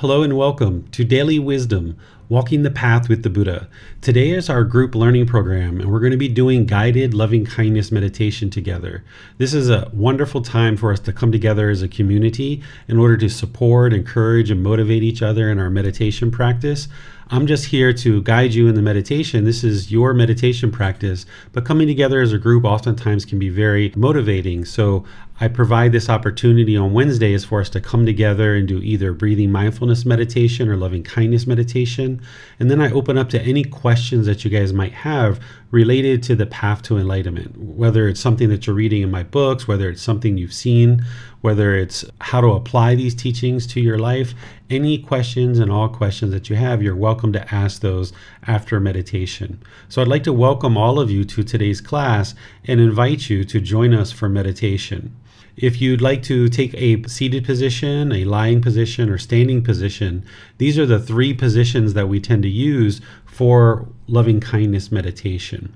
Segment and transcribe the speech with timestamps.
[0.00, 1.98] Hello and welcome to Daily Wisdom
[2.28, 3.68] Walking the Path with the Buddha.
[4.00, 7.90] Today is our group learning program, and we're going to be doing guided loving kindness
[7.90, 9.02] meditation together.
[9.38, 13.16] This is a wonderful time for us to come together as a community in order
[13.16, 16.86] to support, encourage, and motivate each other in our meditation practice.
[17.30, 19.44] I'm just here to guide you in the meditation.
[19.44, 23.92] This is your meditation practice, but coming together as a group oftentimes can be very
[23.96, 24.64] motivating.
[24.64, 25.04] So
[25.40, 29.52] I provide this opportunity on Wednesdays for us to come together and do either breathing
[29.52, 32.20] mindfulness meditation or loving kindness meditation.
[32.58, 35.38] And then I open up to any questions that you guys might have
[35.70, 39.68] related to the path to enlightenment, whether it's something that you're reading in my books,
[39.68, 41.04] whether it's something you've seen,
[41.40, 44.34] whether it's how to apply these teachings to your life.
[44.68, 48.12] Any questions and all questions that you have, you're welcome to ask those
[48.48, 49.62] after meditation.
[49.88, 53.60] So I'd like to welcome all of you to today's class and invite you to
[53.60, 55.14] join us for meditation.
[55.60, 60.24] If you'd like to take a seated position, a lying position, or standing position,
[60.58, 65.74] these are the three positions that we tend to use for loving kindness meditation.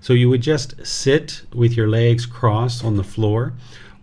[0.00, 3.54] So you would just sit with your legs crossed on the floor,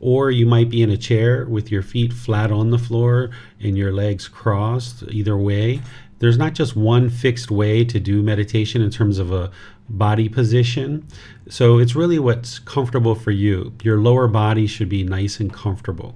[0.01, 3.29] or you might be in a chair with your feet flat on the floor
[3.61, 5.79] and your legs crossed, either way.
[6.19, 9.49] There's not just one fixed way to do meditation in terms of a
[9.87, 11.07] body position.
[11.51, 13.73] So it's really what's comfortable for you.
[13.83, 16.15] Your lower body should be nice and comfortable.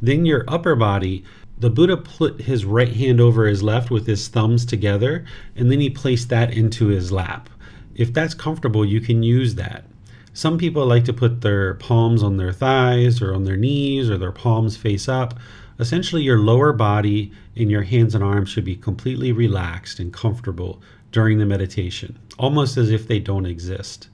[0.00, 1.24] Then your upper body,
[1.58, 5.24] the Buddha put his right hand over his left with his thumbs together,
[5.56, 7.50] and then he placed that into his lap.
[7.96, 9.84] If that's comfortable, you can use that.
[10.32, 14.16] Some people like to put their palms on their thighs or on their knees or
[14.16, 15.40] their palms face up.
[15.80, 20.80] Essentially, your lower body and your hands and arms should be completely relaxed and comfortable
[21.10, 24.08] during the meditation, almost as if they don't exist.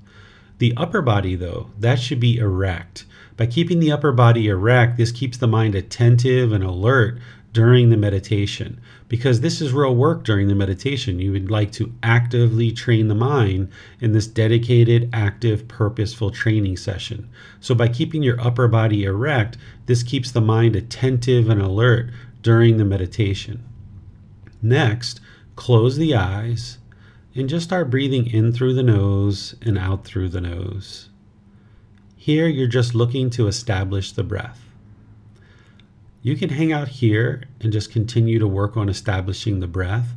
[0.64, 3.04] The upper body, though, that should be erect.
[3.36, 7.18] By keeping the upper body erect, this keeps the mind attentive and alert
[7.52, 11.18] during the meditation because this is real work during the meditation.
[11.18, 13.68] You would like to actively train the mind
[14.00, 17.28] in this dedicated, active, purposeful training session.
[17.60, 22.08] So, by keeping your upper body erect, this keeps the mind attentive and alert
[22.40, 23.62] during the meditation.
[24.62, 25.20] Next,
[25.56, 26.78] close the eyes
[27.34, 31.08] and just start breathing in through the nose and out through the nose.
[32.16, 34.60] Here, you're just looking to establish the breath.
[36.22, 40.14] You can hang out here and just continue to work on establishing the breath.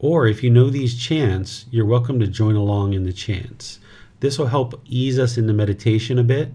[0.00, 3.78] Or if you know these chants, you're welcome to join along in the chants.
[4.20, 6.52] This will help ease us into meditation a bit.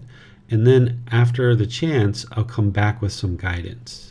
[0.50, 4.09] And then after the chants, I'll come back with some guidance.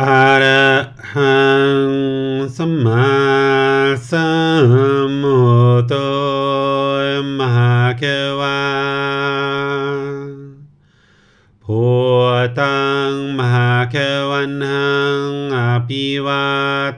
[0.00, 0.68] อะระ
[1.14, 1.42] หั
[1.88, 1.90] ง
[2.56, 3.12] สัมมา
[4.10, 4.30] สั
[5.08, 5.40] มพุ
[5.78, 5.94] ทโธ
[7.38, 8.04] มหาเก
[8.40, 8.62] วา
[11.64, 11.84] พุ
[12.44, 13.96] ทธังมหาเก
[14.30, 15.20] วันหัง
[15.56, 15.58] อ
[15.88, 16.46] ภิวา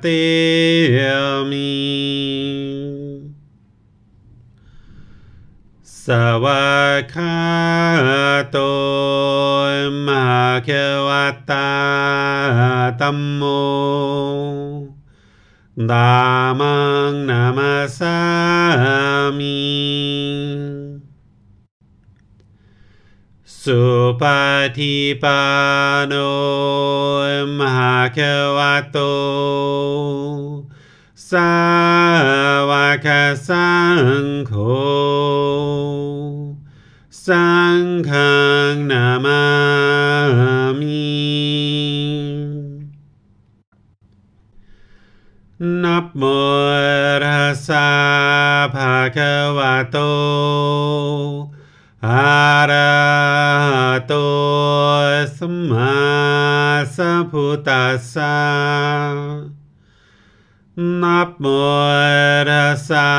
[0.00, 0.06] เต
[1.50, 2.63] มิ
[6.08, 6.10] ส
[6.44, 6.66] วา
[7.14, 7.36] กา
[8.50, 8.58] โต
[10.06, 10.24] มา
[10.64, 10.68] เค
[11.08, 11.10] ว
[11.50, 11.70] ตา
[13.00, 13.42] ตัมโม
[15.90, 16.14] ดา
[16.60, 16.76] มั
[17.10, 18.18] งนามาสา
[19.38, 19.62] มิ
[23.62, 23.82] สุ
[24.20, 24.22] ป
[24.76, 25.42] ฏิปั
[25.98, 26.14] นโน
[27.58, 28.18] มหาเค
[28.56, 28.58] ว
[28.90, 28.98] โต
[31.30, 31.52] สา
[32.70, 32.72] ว
[33.04, 33.08] ก
[33.48, 33.72] สั
[34.22, 34.52] งโฆ
[37.28, 38.34] สังฆั
[38.70, 39.42] งนามา
[40.80, 41.14] มิ
[45.82, 46.22] นับโม
[47.24, 47.88] รัสสะ
[48.74, 49.98] ภะคะวะโต
[52.06, 52.94] อะระ
[53.66, 54.14] หะโต
[55.36, 55.94] สัมมา
[56.96, 58.36] สัพพุทธัสสะ
[61.02, 61.46] นับโม
[62.48, 63.10] ตัสสะ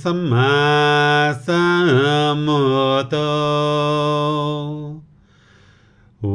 [0.02, 0.56] สัมมา
[1.46, 1.66] สั
[2.36, 2.60] มพุ
[3.02, 3.14] ทโธ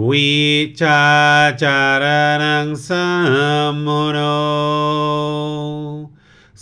[0.08, 0.38] วิ
[0.82, 1.04] ชา
[1.64, 2.06] จาร
[2.44, 3.08] นังสั
[3.72, 4.20] มมุโน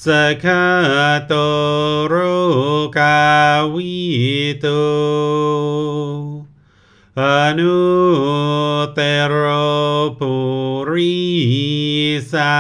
[0.04, 0.66] สกขา
[1.28, 1.34] โต
[2.08, 2.16] โร
[2.98, 3.20] กา
[3.74, 3.96] วิ
[4.60, 4.68] โต
[7.20, 7.24] อ
[7.60, 7.80] นุ
[8.94, 9.36] เตโร
[10.20, 10.34] ปุ
[10.92, 11.16] ริ
[12.32, 12.56] สา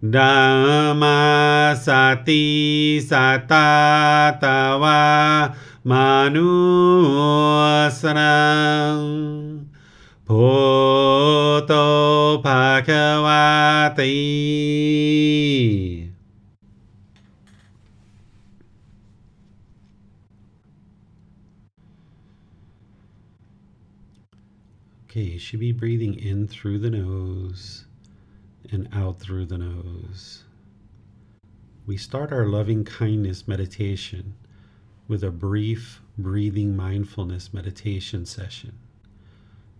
[0.00, 3.58] Dhamma sati manu
[7.84, 8.06] manusram
[10.24, 11.72] Bhoto
[12.44, 14.06] bhagavati
[25.10, 27.87] Okay, you should be breathing in through the nose
[28.70, 30.44] and out through the nose.
[31.86, 34.34] We start our loving kindness meditation
[35.06, 38.78] with a brief breathing mindfulness meditation session.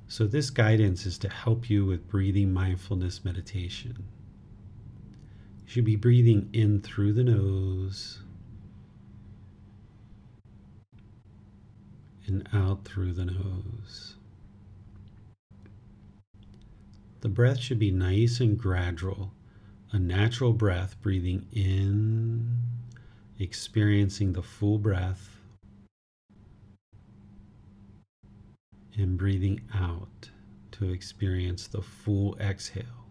[0.07, 4.05] So, this guidance is to help you with breathing mindfulness meditation.
[5.67, 8.21] You should be breathing in through the nose
[12.27, 14.08] and out through the nose.
[17.29, 19.35] The breath should be nice and gradual,
[19.93, 22.57] a natural breath, breathing in,
[23.39, 25.39] experiencing the full breath,
[28.97, 30.31] and breathing out
[30.71, 33.11] to experience the full exhale.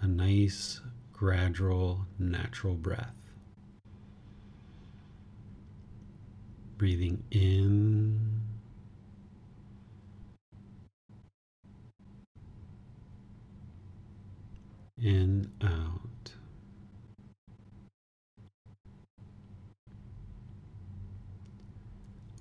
[0.00, 0.80] A nice,
[1.12, 3.16] gradual, natural breath.
[6.78, 8.35] Breathing in
[15.00, 16.32] in, out.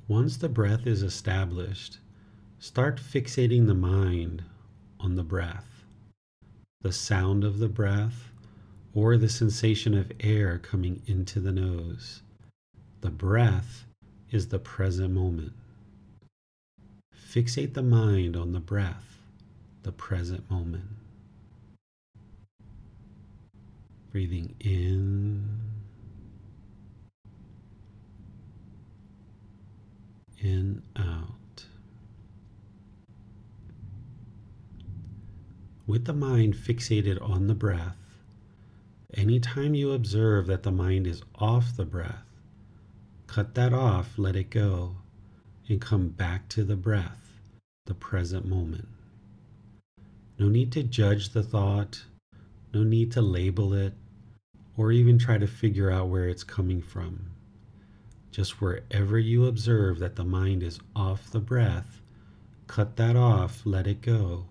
[0.07, 1.97] Once the breath is established,
[2.59, 4.43] start fixating the mind
[4.99, 5.83] on the breath,
[6.81, 8.31] the sound of the breath,
[8.93, 12.21] or the sensation of air coming into the nose.
[13.01, 13.85] The breath
[14.31, 15.53] is the present moment.
[17.13, 19.19] Fixate the mind on the breath,
[19.83, 20.85] the present moment.
[24.15, 25.43] Breathing in
[30.37, 31.65] in, out.
[35.85, 37.97] With the mind fixated on the breath,
[39.13, 42.39] anytime you observe that the mind is off the breath,
[43.27, 44.95] cut that off, let it go,
[45.67, 47.41] and come back to the breath,
[47.85, 48.87] the present moment.
[50.39, 52.05] No need to judge the thought,
[52.73, 53.93] no need to label it,
[54.77, 57.31] or even try to figure out where it's coming from.
[58.31, 62.01] Just wherever you observe that the mind is off the breath,
[62.67, 64.45] cut that off, let it go,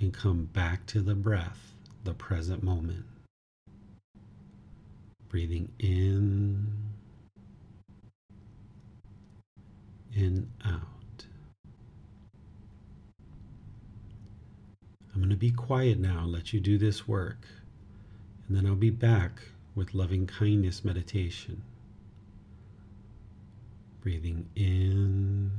[0.00, 3.04] and come back to the breath, the present moment.
[5.28, 6.68] Breathing in,
[10.16, 10.82] in, out.
[15.12, 17.46] I'm going to be quiet now, let you do this work,
[18.46, 19.42] and then I'll be back
[19.78, 21.62] with loving kindness meditation.
[24.00, 25.52] Breathing in.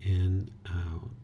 [0.00, 1.17] In, out.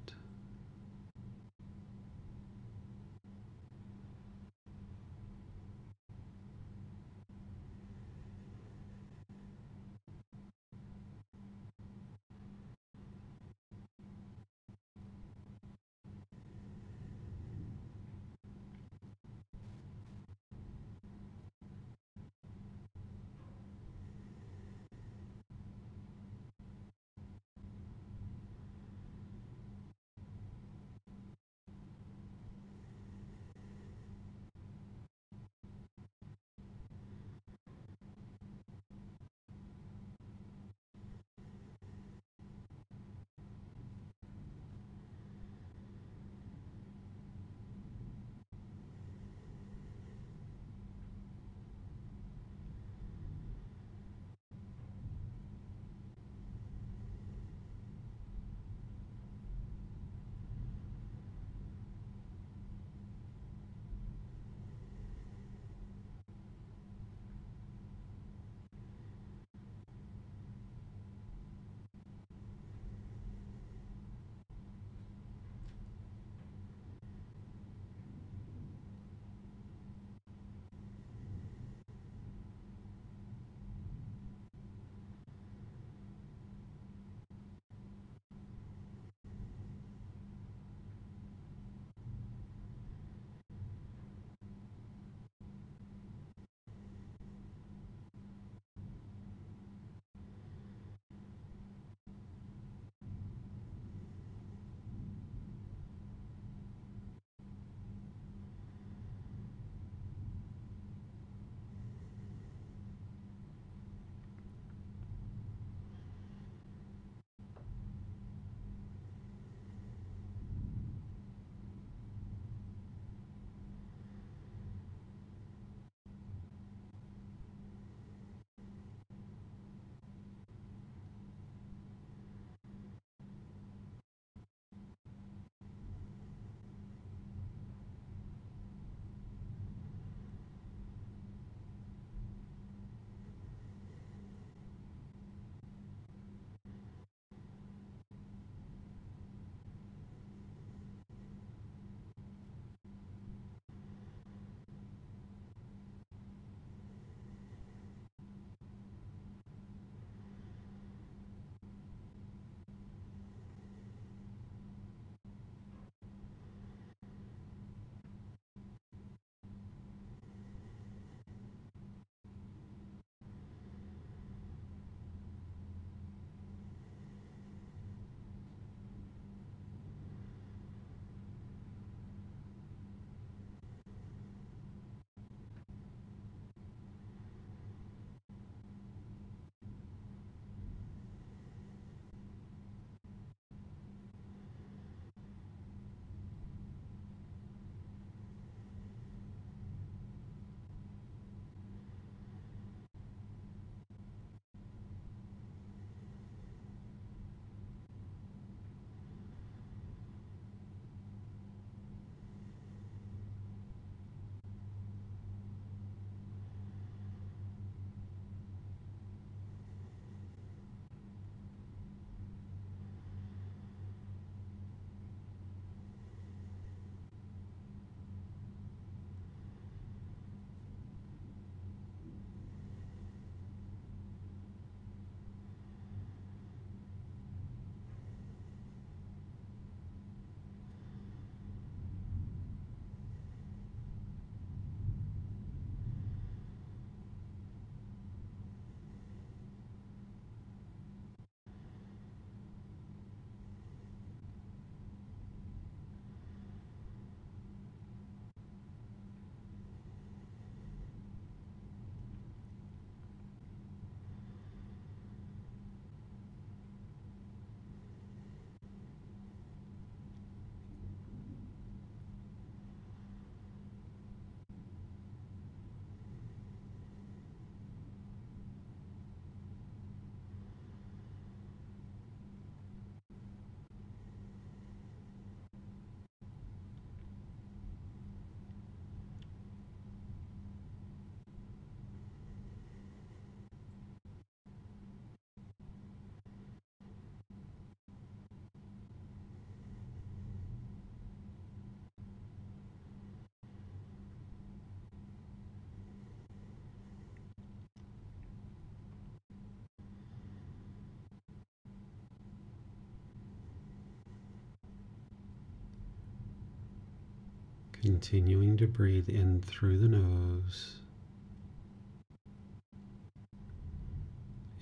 [317.84, 320.76] Continuing to breathe in through the nose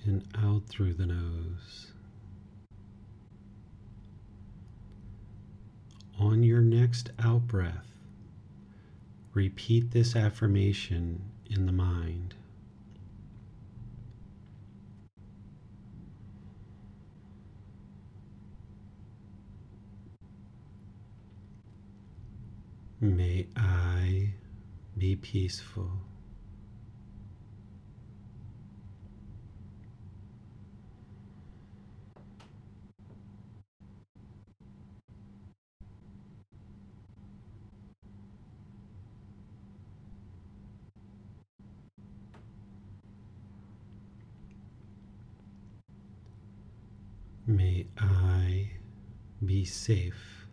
[0.03, 1.93] and out through the nose.
[6.19, 7.93] On your next out breath,
[9.33, 12.33] repeat this affirmation in the mind.
[23.03, 24.29] May I
[24.97, 25.91] be peaceful.
[47.45, 48.71] May I
[49.45, 50.43] be safe.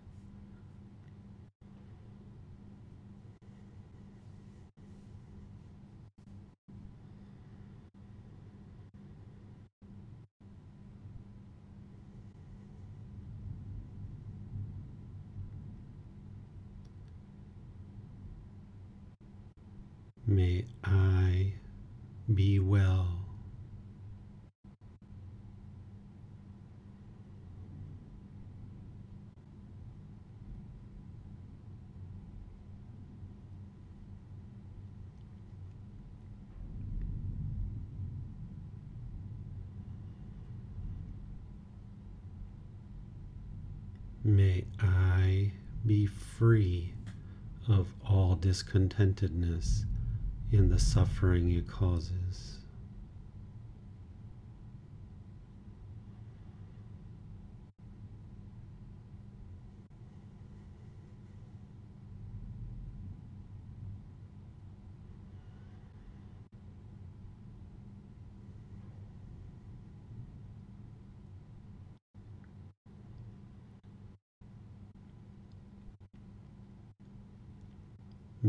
[20.27, 21.55] May I
[22.33, 23.09] be well.
[44.23, 45.51] May I
[45.85, 46.07] be
[46.51, 46.93] free
[47.69, 49.85] of all discontentedness
[50.51, 52.59] in the suffering it causes.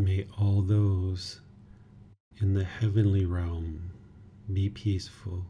[0.02, 1.42] May all those
[2.40, 3.92] in the heavenly realm
[4.52, 5.46] be peaceful.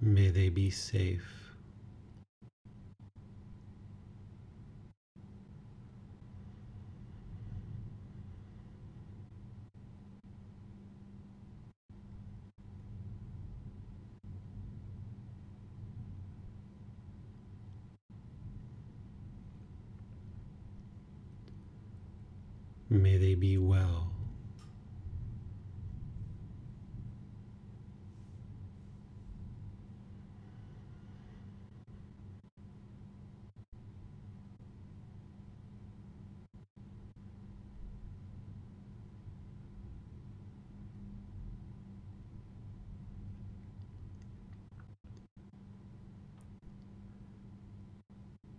[0.00, 1.30] May they be safe.
[22.90, 24.12] May they be well.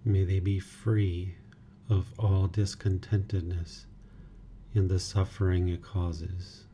[0.08, 1.36] May they be free
[1.90, 3.86] of all discontentedness
[4.74, 6.66] in the suffering it causes.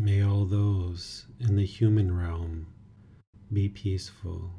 [0.00, 2.66] May all those in the human realm
[3.52, 4.50] be peaceful.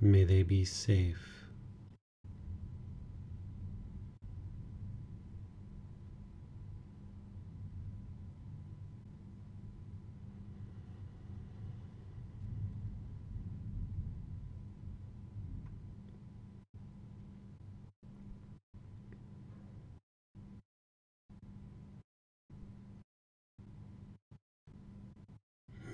[0.00, 1.31] May they be safe.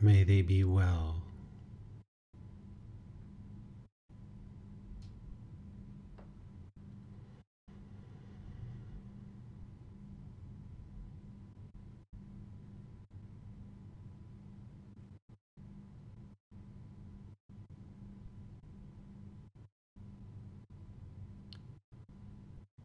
[0.01, 1.23] May they be well.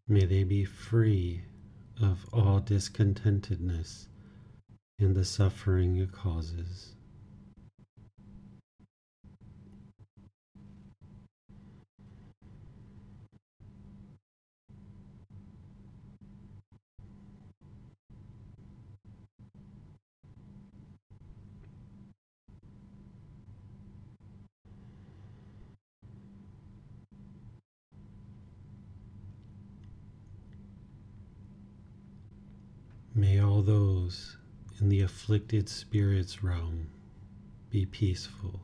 [0.07, 1.43] May they be free
[2.01, 4.07] of all discontentedness
[4.99, 6.95] and the suffering it causes.
[35.23, 36.85] Afflicted spirits realm
[37.69, 38.59] be peaceful.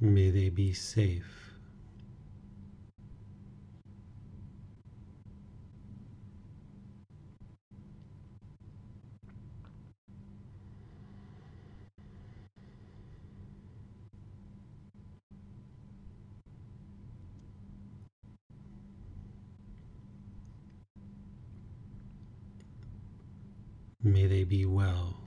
[0.00, 1.40] May they be safe.
[24.02, 25.20] May they be well.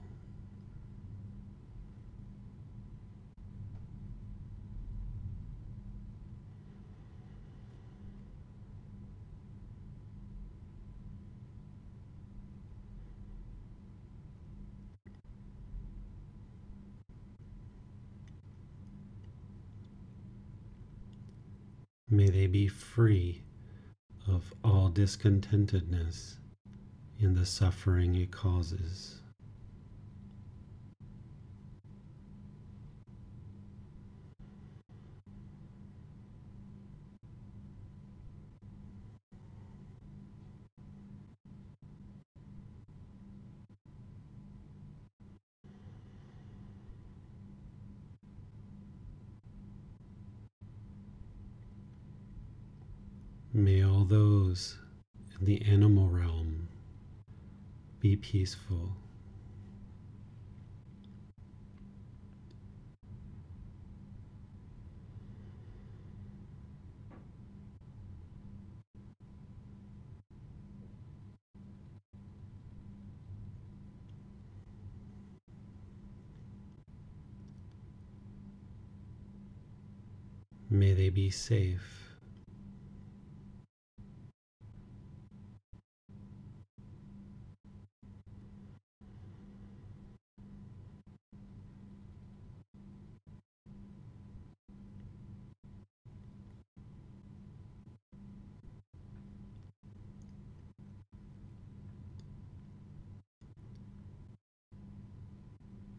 [22.14, 23.42] May they be free
[24.28, 26.36] of all discontentedness
[27.18, 29.16] in the suffering it causes.
[53.56, 54.78] May all those
[55.38, 56.66] in the animal realm
[58.00, 58.96] be peaceful.
[80.70, 82.04] May they be safe.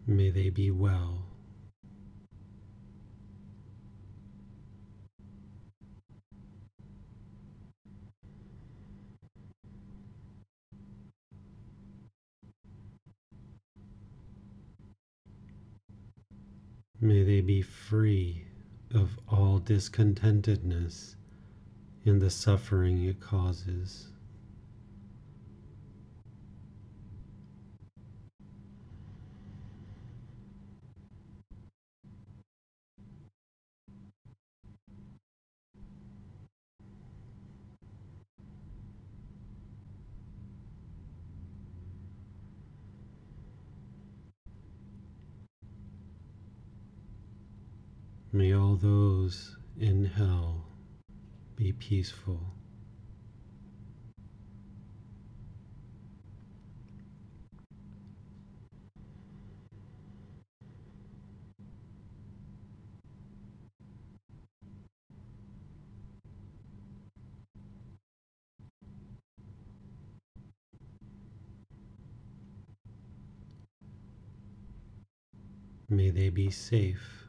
[0.07, 1.23] May they be well.
[16.99, 18.43] May they be free
[18.93, 21.15] of all discontentedness
[22.03, 24.09] in the suffering it causes.
[48.35, 50.63] May all those in hell
[51.55, 52.39] be peaceful.
[75.89, 77.25] May they be safe.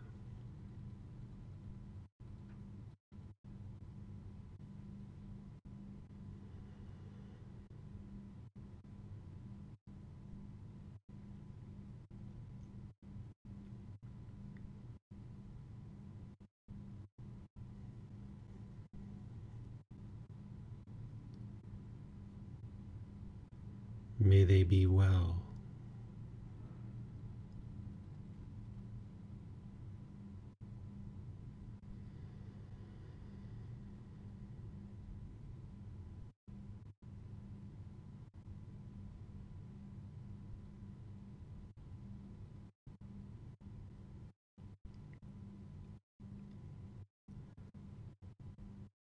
[24.19, 25.37] May they be well.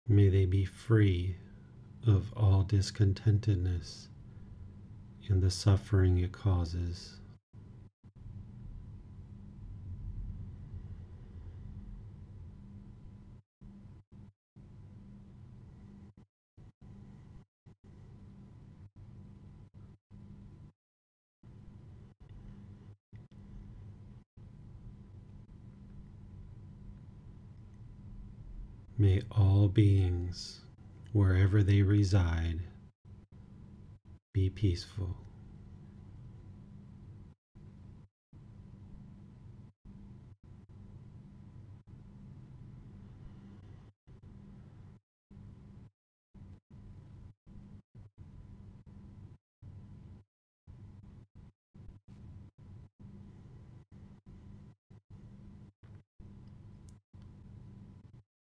[0.08, 1.36] May they be free
[2.06, 4.08] of all discontentedness
[5.28, 7.20] and the suffering it causes.
[28.98, 30.60] May all beings,
[31.12, 32.60] wherever they reside,
[34.32, 35.16] be peaceful.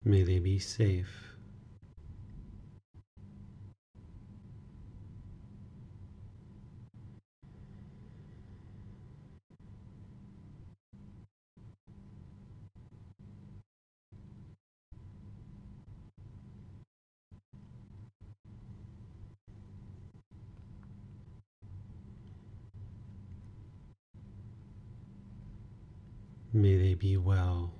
[0.05, 1.27] May they safe.
[26.53, 27.71] May they be well.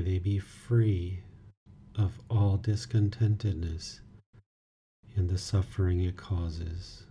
[0.00, 1.20] May they be free
[1.94, 4.00] of all discontentedness
[5.14, 7.02] and the suffering it causes.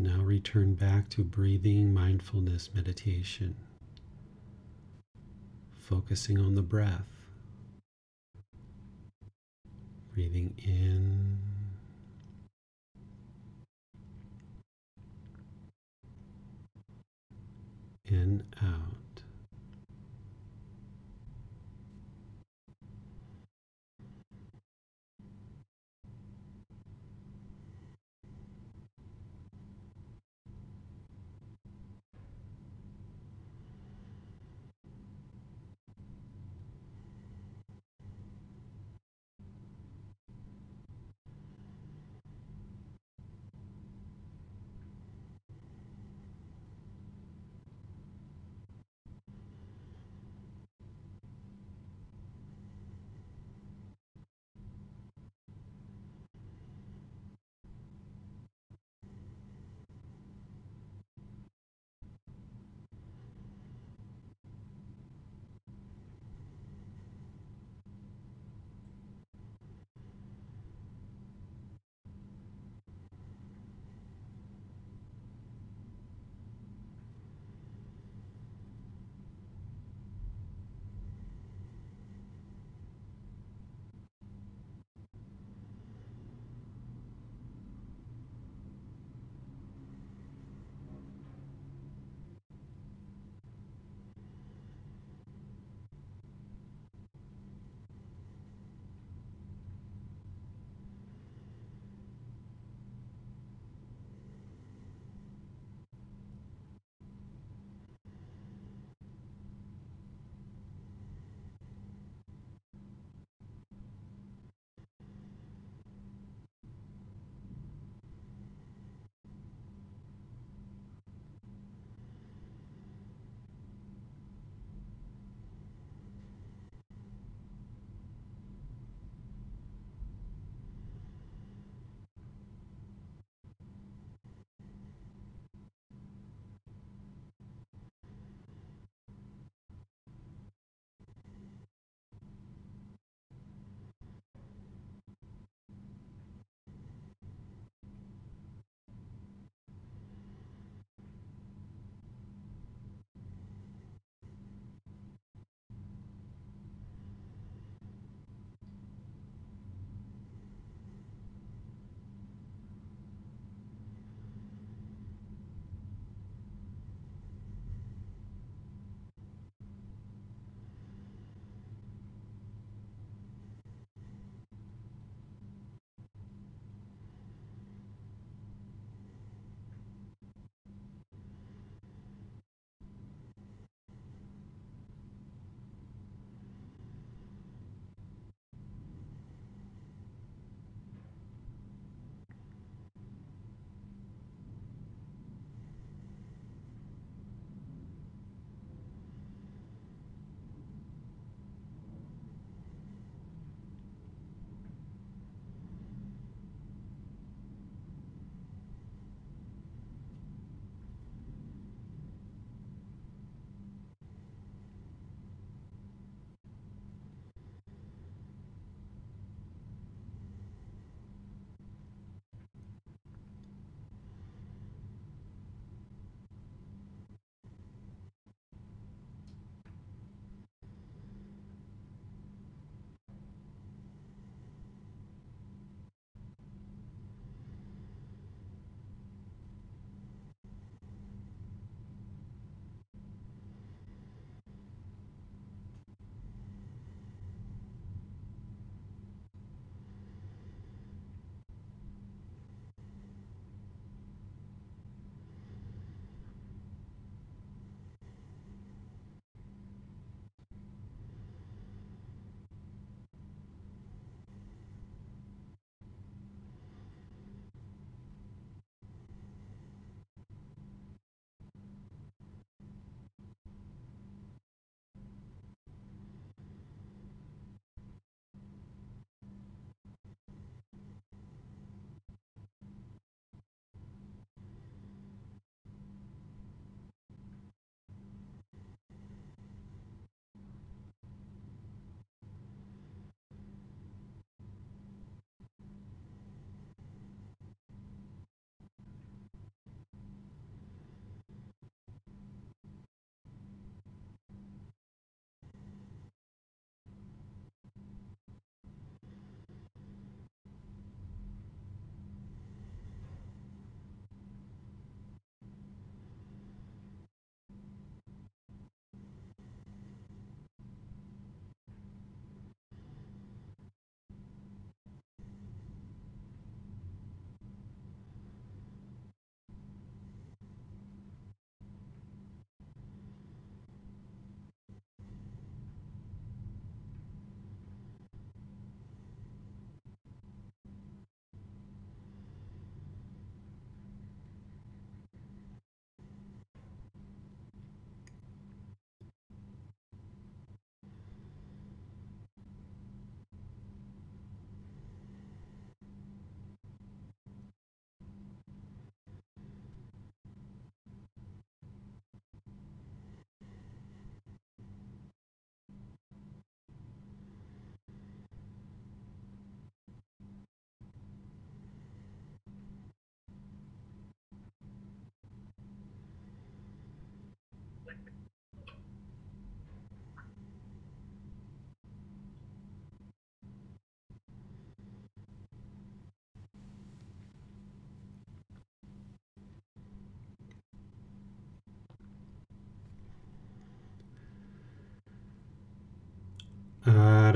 [0.00, 3.54] Now return back to breathing mindfulness meditation,
[5.78, 7.02] focusing on the breath.
[10.14, 11.38] Breathing in
[18.06, 19.07] in out.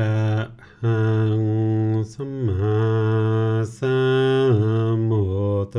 [0.01, 0.27] ระ
[0.83, 1.03] หั
[1.41, 1.43] ง
[2.13, 2.79] สัมมา
[3.79, 4.01] สั
[4.97, 5.25] มพุ
[5.61, 5.77] ทโธ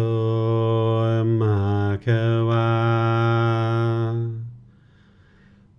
[1.42, 1.60] มา
[2.06, 2.08] ค
[2.50, 2.74] วา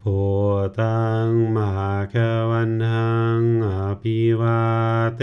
[0.03, 0.20] พุ
[0.61, 1.72] ทธังมา
[2.12, 2.14] ค
[2.51, 3.68] วันหังอ
[4.03, 4.62] ภิวา
[5.16, 5.22] เต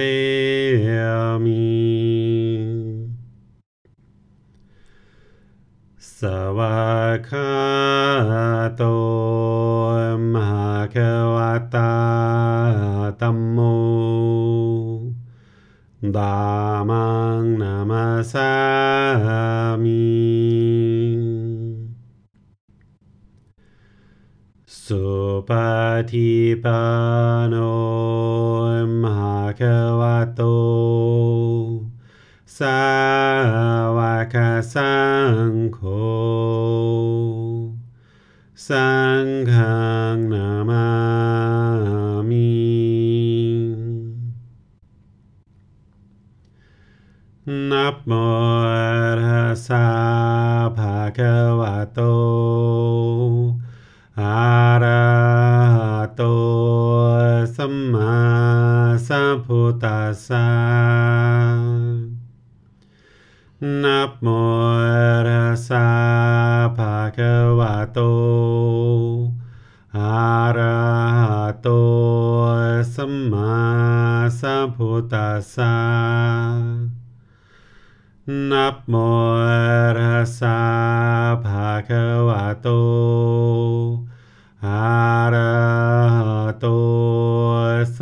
[26.66, 27.01] ฏิ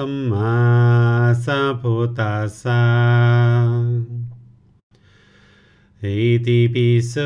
[0.10, 4.07] 嘛，萨婆达萨阿
[6.01, 7.20] 他鼻苏。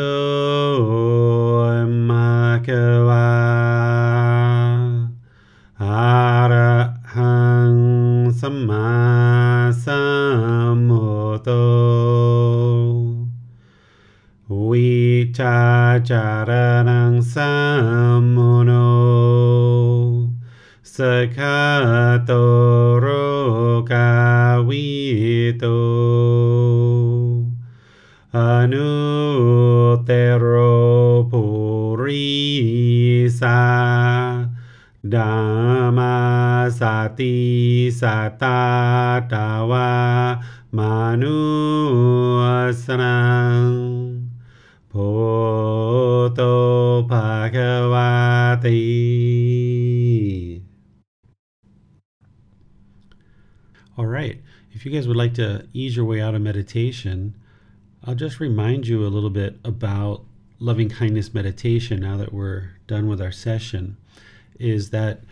[38.03, 38.61] สัตตา
[39.33, 39.91] ตาวา
[40.77, 41.39] มานุ
[42.85, 43.19] สนั
[43.63, 43.67] ง
[44.89, 44.95] โพ
[46.35, 46.41] โต
[47.11, 47.57] ภาค
[47.93, 48.13] วา
[48.65, 48.81] ติ
[53.99, 54.41] All right.
[54.75, 57.35] If you guys would like to ease your way out of meditation,
[58.05, 60.25] I'll just remind you a little bit about
[60.61, 63.97] loving kindness meditation now that we're done with our session.
[64.61, 65.25] Is that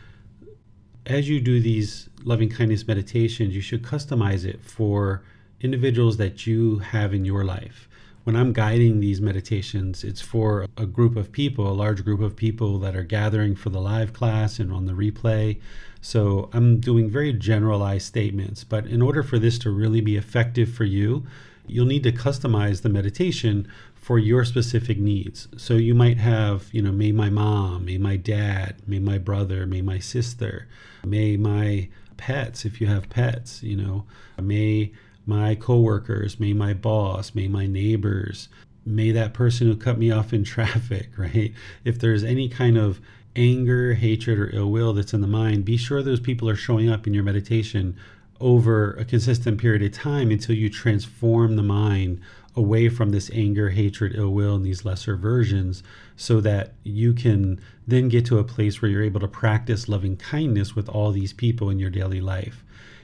[1.07, 5.24] as you do these loving kindness meditations, you should customize it for
[5.62, 7.88] individuals that you have in your life.
[8.24, 12.36] When I'm guiding these meditations, it's for a group of people, a large group of
[12.36, 15.60] people that are gathering for the live class and on the replay.
[16.02, 18.64] So I'm doing very generalized statements.
[18.64, 21.26] But in order for this to really be effective for you,
[21.66, 25.48] you'll need to customize the meditation for your specific needs.
[25.58, 29.66] So you might have, you know, may my mom, may my dad, may my brother,
[29.66, 30.68] may my sister,
[31.06, 31.90] may my
[32.22, 34.06] pets, if you have pets, you know,
[34.40, 34.92] may
[35.26, 38.48] my coworkers, may my boss, may my neighbors,
[38.86, 41.52] may that person who cut me off in traffic, right?
[41.84, 43.02] If there's any kind of
[43.36, 46.90] anger, hatred, or ill will that's in the mind, be sure those people are showing
[46.90, 47.98] up in your meditation
[48.40, 52.22] over a consistent period of time until you transform the mind
[52.56, 55.84] away from this anger, hatred, ill will, and these lesser versions
[56.16, 60.18] so that you can then get to a place where you're able to practice loving
[60.18, 62.64] kindness with all these people in your daily life.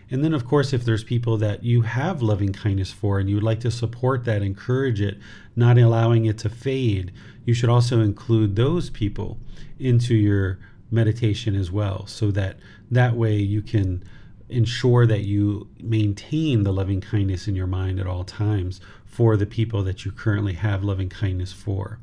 [0.10, 3.36] And then, of course, if there's people that you have loving kindness for and you
[3.36, 5.18] would like to support that, encourage it,
[5.56, 7.12] not allowing it to fade,
[7.46, 9.38] you should also include those people
[9.80, 10.60] into your
[10.92, 12.58] meditation as well so that
[12.90, 14.02] that way you can
[14.50, 19.46] ensure that you maintain the loving kindness in your mind at all times for the
[19.46, 22.00] people that you currently have loving kindness for.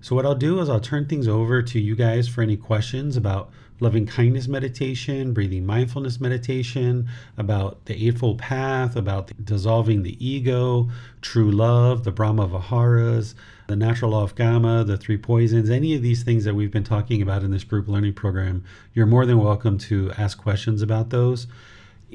[0.00, 3.16] So, what I'll do is I'll turn things over to you guys for any questions
[3.16, 10.90] about loving kindness meditation, breathing mindfulness meditation, about the Eightfold Path, about dissolving the ego,
[11.22, 13.34] true love, the Brahma Viharas,
[13.66, 16.84] the natural law of Kamma, the three poisons, any of these things that we've been
[16.84, 18.62] talking about in this group learning program.
[18.92, 21.46] You're more than welcome to ask questions about those.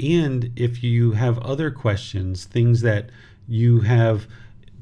[0.01, 3.09] And if you have other questions, things that
[3.49, 4.27] you have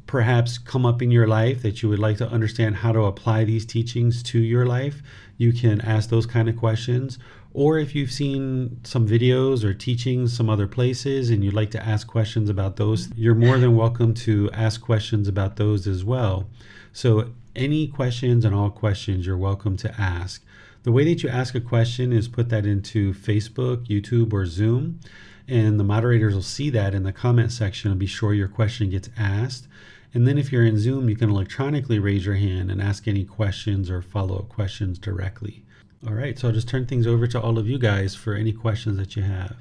[0.05, 3.43] perhaps come up in your life that you would like to understand how to apply
[3.43, 5.01] these teachings to your life,
[5.37, 7.19] you can ask those kind of questions.
[7.53, 11.85] Or if you've seen some videos or teachings some other places and you'd like to
[11.85, 16.47] ask questions about those, you're more than welcome to ask questions about those as well.
[16.93, 20.43] So, any questions and all questions you're welcome to ask.
[20.83, 24.99] The way that you ask a question is put that into Facebook, YouTube, or Zoom,
[25.47, 28.89] and the moderators will see that in the comment section and be sure your question
[28.89, 29.67] gets asked.
[30.13, 33.23] And then if you're in Zoom, you can electronically raise your hand and ask any
[33.23, 35.63] questions or follow up questions directly.
[36.05, 38.51] All right, so I'll just turn things over to all of you guys for any
[38.51, 39.57] questions that you have.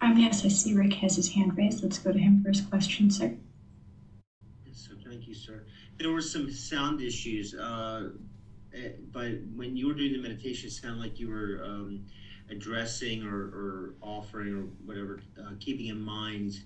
[0.00, 1.82] Um, yes, I see Rick has his hand raised.
[1.82, 3.34] Let's go to him for his question, sir.
[4.66, 4.94] Yes, sir.
[5.08, 5.64] Thank you, sir.
[5.98, 8.10] There were some sound issues, uh,
[8.74, 12.04] eh, but when you were doing the meditation, it sounded like you were um,
[12.50, 16.60] addressing or, or, offering or whatever, uh, keeping in mind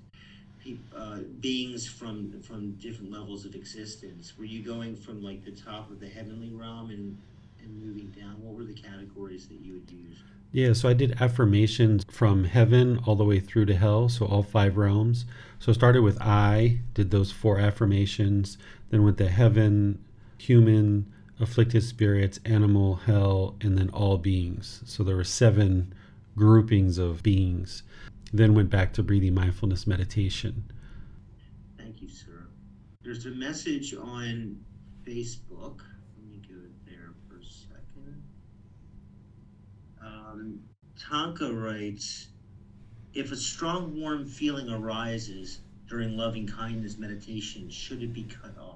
[0.94, 4.36] uh, beings from from different levels of existence.
[4.38, 7.16] Were you going from like the top of the heavenly realm and
[7.62, 8.36] and moving down?
[8.42, 10.18] What were the categories that you would use?
[10.52, 14.42] Yeah, so I did affirmations from heaven all the way through to hell, so all
[14.42, 15.24] five realms.
[15.60, 18.58] So I started with I, did those four affirmations,
[18.90, 20.02] then went to heaven,
[20.38, 21.06] human,
[21.40, 24.82] afflicted spirits, animal, hell, and then all beings.
[24.84, 25.94] So there were seven
[26.36, 27.82] groupings of beings.
[28.32, 30.70] Then went back to breathing mindfulness meditation.
[31.78, 32.46] Thank you, sir.
[33.02, 34.58] There's a message on
[35.04, 35.80] Facebook
[36.16, 37.42] Let me go there for a
[40.06, 40.60] Um,
[40.98, 42.28] Tonka writes
[43.14, 48.69] If a strong, warm feeling arises during loving kindness meditation, should it be cut off?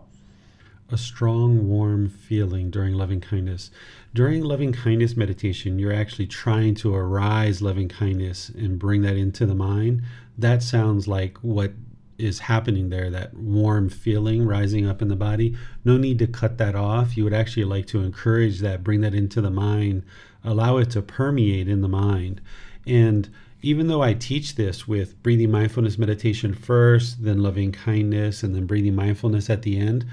[0.90, 3.70] A strong, warm feeling during loving kindness.
[4.12, 9.46] During loving kindness meditation, you're actually trying to arise loving kindness and bring that into
[9.46, 10.02] the mind.
[10.36, 11.72] That sounds like what
[12.16, 15.56] is happening there, that warm feeling rising up in the body.
[15.84, 17.16] No need to cut that off.
[17.16, 20.04] You would actually like to encourage that, bring that into the mind
[20.44, 22.40] allow it to permeate in the mind.
[22.86, 23.28] And
[23.62, 28.66] even though I teach this with breathing mindfulness meditation first, then loving kindness, and then
[28.66, 30.04] breathing mindfulness at the end,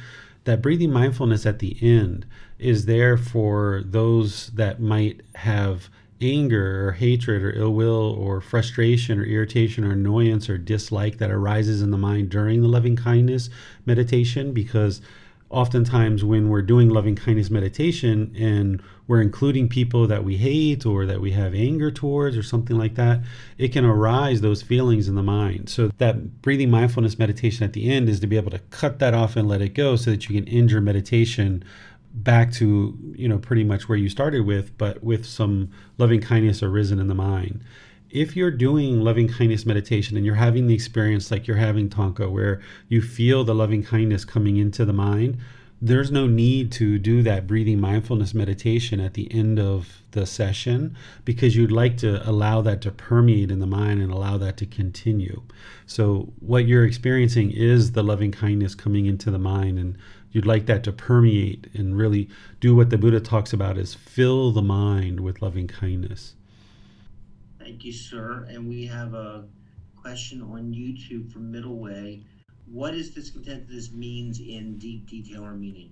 [0.44, 2.26] that breathing mindfulness at the end
[2.58, 5.90] is there for those that might have
[6.22, 11.32] anger or hatred or ill will or frustration or irritation or annoyance or dislike that
[11.32, 13.50] arises in the mind during the loving kindness
[13.86, 15.02] meditation because
[15.52, 21.06] oftentimes when we're doing loving kindness meditation and we're including people that we hate or
[21.06, 23.20] that we have anger towards or something like that,
[23.58, 25.70] it can arise those feelings in the mind.
[25.70, 29.14] So that breathing mindfulness meditation at the end is to be able to cut that
[29.14, 31.64] off and let it go so that you can end your meditation
[32.14, 36.64] back to, you know, pretty much where you started with, but with some loving kindness
[36.64, 37.64] arisen in the mind
[38.12, 42.30] if you're doing loving kindness meditation and you're having the experience like you're having Tonka,
[42.30, 45.38] where you feel the loving kindness coming into the mind,
[45.84, 50.96] there's no need to do that breathing mindfulness meditation at the end of the session
[51.26, 54.66] because you'd like to allow that to permeate in the mind and allow that to
[54.68, 55.42] continue.
[55.88, 59.98] So, what you're experiencing is the loving kindness coming into the mind, and
[60.32, 64.52] you'd like that to permeate and really do what the Buddha talks about is fill
[64.52, 66.36] the mind with loving kindness.
[67.72, 68.46] Thank you, sir.
[68.50, 69.46] And we have a
[69.96, 72.22] question on YouTube from Middleway.
[72.70, 75.90] What is discontentedness means in deep detail or meaning?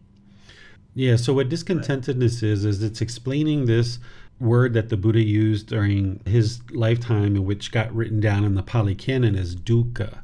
[0.93, 3.99] Yeah, so what discontentedness is is it's explaining this
[4.41, 8.93] word that the Buddha used during his lifetime which got written down in the Pali
[8.93, 10.19] Canon as dukkha.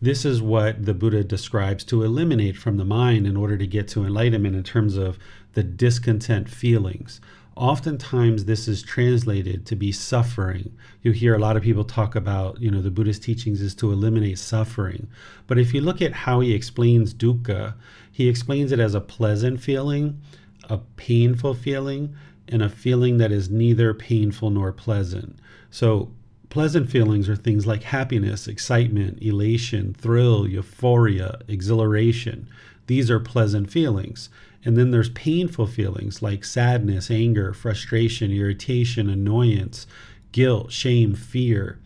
[0.00, 3.88] This is what the Buddha describes to eliminate from the mind in order to get
[3.88, 5.18] to enlightenment in terms of
[5.54, 7.20] the discontent feelings
[7.60, 10.74] oftentimes this is translated to be suffering.
[11.02, 13.92] You hear a lot of people talk about, you know, the Buddhist teachings is to
[13.92, 15.08] eliminate suffering.
[15.46, 17.74] But if you look at how he explains dukkha,
[18.10, 20.22] he explains it as a pleasant feeling,
[20.70, 22.16] a painful feeling,
[22.48, 25.38] and a feeling that is neither painful nor pleasant.
[25.70, 26.10] So
[26.48, 32.48] pleasant feelings are things like happiness, excitement, elation, thrill, euphoria, exhilaration.
[32.86, 34.30] These are pleasant feelings.
[34.64, 39.86] And then there's painful feelings like sadness, anger, frustration, irritation, annoyance,
[40.32, 41.78] guilt, shame, fear.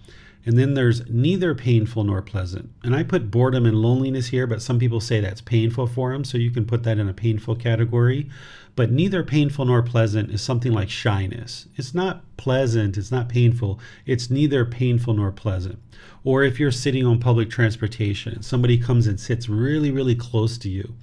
[0.46, 2.70] And then there's neither painful nor pleasant.
[2.82, 6.24] And I put boredom and loneliness here, but some people say that's painful for them.
[6.24, 8.28] So you can put that in a painful category.
[8.76, 11.66] But neither painful nor pleasant is something like shyness.
[11.76, 13.80] It's not pleasant, it's not painful.
[14.04, 15.78] It's neither painful nor pleasant.
[16.24, 20.58] Or if you're sitting on public transportation, and somebody comes and sits really, really close
[20.58, 20.94] to you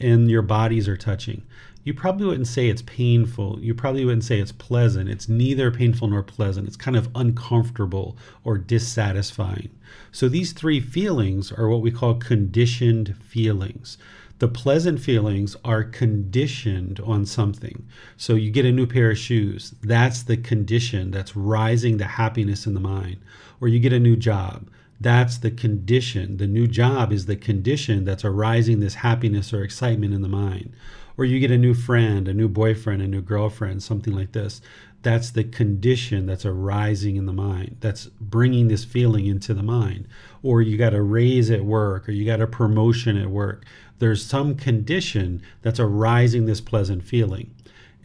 [0.00, 1.42] and your bodies are touching.
[1.84, 3.58] You probably wouldn't say it's painful.
[3.60, 5.08] You probably wouldn't say it's pleasant.
[5.08, 6.66] It's neither painful nor pleasant.
[6.66, 9.70] It's kind of uncomfortable or dissatisfying.
[10.12, 13.96] So these three feelings are what we call conditioned feelings.
[14.38, 17.86] The pleasant feelings are conditioned on something.
[18.16, 19.74] So you get a new pair of shoes.
[19.82, 23.16] That's the condition that's rising the happiness in the mind.
[23.60, 24.68] Or you get a new job.
[25.00, 26.38] That's the condition.
[26.38, 30.72] The new job is the condition that's arising this happiness or excitement in the mind.
[31.16, 34.60] Or you get a new friend, a new boyfriend, a new girlfriend, something like this.
[35.02, 40.08] That's the condition that's arising in the mind, that's bringing this feeling into the mind.
[40.42, 43.64] Or you got a raise at work, or you got a promotion at work.
[44.00, 47.54] There's some condition that's arising this pleasant feeling.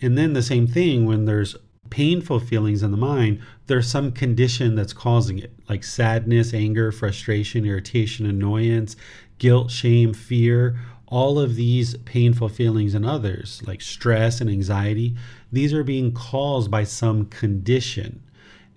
[0.02, 1.56] And then the same thing when there's
[1.90, 7.66] painful feelings in the mind, there's some condition that's causing it, like sadness, anger, frustration,
[7.66, 8.96] irritation, annoyance,
[9.38, 10.80] guilt, shame, fear.
[11.08, 15.16] All of these painful feelings and others, like stress and anxiety,
[15.52, 18.24] these are being caused by some condition.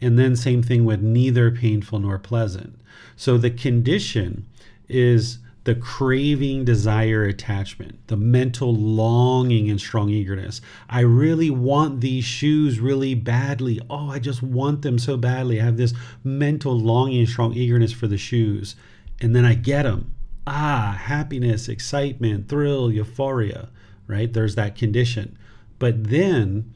[0.02, 2.78] And then, same thing with neither painful nor pleasant.
[3.16, 4.44] So, the condition
[4.88, 10.60] is the craving, desire, attachment, the mental longing and strong eagerness.
[10.88, 13.80] I really want these shoes really badly.
[13.90, 15.60] Oh, I just want them so badly.
[15.60, 15.92] I have this
[16.22, 18.76] mental longing and strong eagerness for the shoes.
[19.20, 20.14] And then I get them.
[20.46, 23.68] Ah, happiness, excitement, thrill, euphoria,
[24.06, 24.32] right?
[24.32, 25.36] There's that condition.
[25.80, 26.72] But then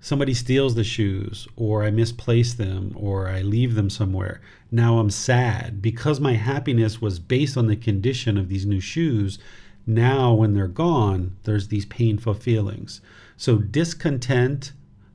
[0.00, 4.40] somebody steals the shoes or I misplace them or I leave them somewhere.
[4.70, 9.38] Now I'm sad because my happiness was based on the condition of these new shoes.
[9.86, 13.00] Now, when they're gone, there's these painful feelings.
[13.36, 14.72] So, discontent,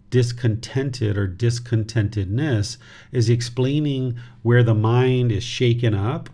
[0.10, 2.78] discontented, or discontentedness
[3.12, 6.30] is explaining where the mind is shaken up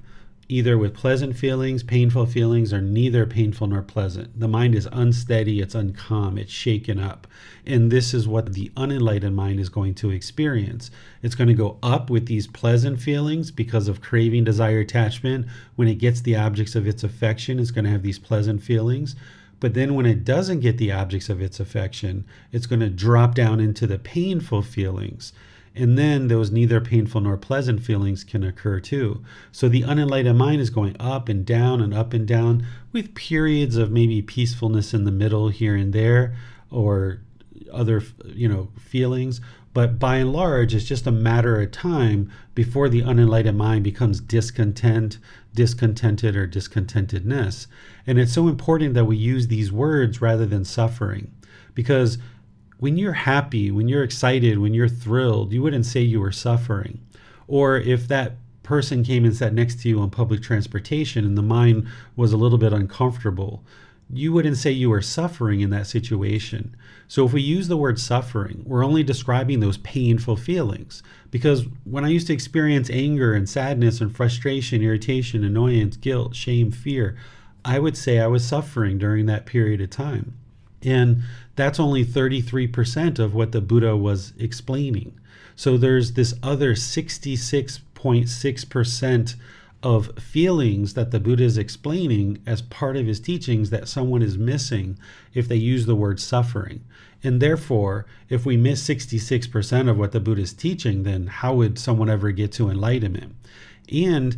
[0.51, 4.37] either with pleasant feelings, painful feelings, or neither painful nor pleasant.
[4.39, 7.27] The mind is unsteady, it's uncalm, it's shaken up.
[7.67, 10.89] And this is what the unenlightened mind is going to experience.
[11.21, 15.45] It's going to go up with these pleasant feelings because of craving, desire, attachment.
[15.75, 19.15] When it gets the objects of its affection, it's going to have these pleasant feelings.
[19.59, 23.35] But then when it doesn't get the objects of its affection, it's going to drop
[23.35, 25.31] down into the painful feelings.
[25.75, 29.23] And then those neither painful nor pleasant feelings can occur too.
[29.51, 33.75] So the unenlightened mind is going up and down and up and down with periods
[33.77, 36.35] of maybe peacefulness in the middle here and there
[36.71, 37.21] or
[37.71, 39.41] other, you know, feelings.
[39.73, 44.19] But by and large, it's just a matter of time before the unenlightened mind becomes
[44.19, 45.19] discontent,
[45.53, 47.67] discontented, or discontentedness.
[48.07, 51.31] And it's so important that we use these words rather than suffering
[51.75, 52.17] because
[52.79, 56.99] when you're happy, when you're excited, when you're thrilled, you wouldn't say you were suffering.
[57.47, 61.41] Or if that person came and sat next to you on public transportation and the
[61.41, 63.63] mind was a little bit uncomfortable,
[64.11, 66.75] you wouldn't say you were suffering in that situation.
[67.07, 71.03] So if we use the word suffering, we're only describing those painful feelings.
[71.31, 76.71] Because when I used to experience anger and sadness and frustration, irritation, annoyance, guilt, shame,
[76.71, 77.17] fear,
[77.65, 80.33] I would say I was suffering during that period of time.
[80.81, 81.23] And
[81.59, 85.19] that's only 33% of what the Buddha was explaining.
[85.55, 89.35] So there's this other 66.6%
[89.81, 94.37] of feelings that the Buddha is explaining as part of his teachings that someone is
[94.37, 94.99] missing
[95.33, 96.83] if they use the word suffering.
[97.23, 101.79] And therefore, if we miss 66% of what the Buddha is teaching, then how would
[101.79, 103.35] someone ever get to enlightenment?
[103.91, 104.37] And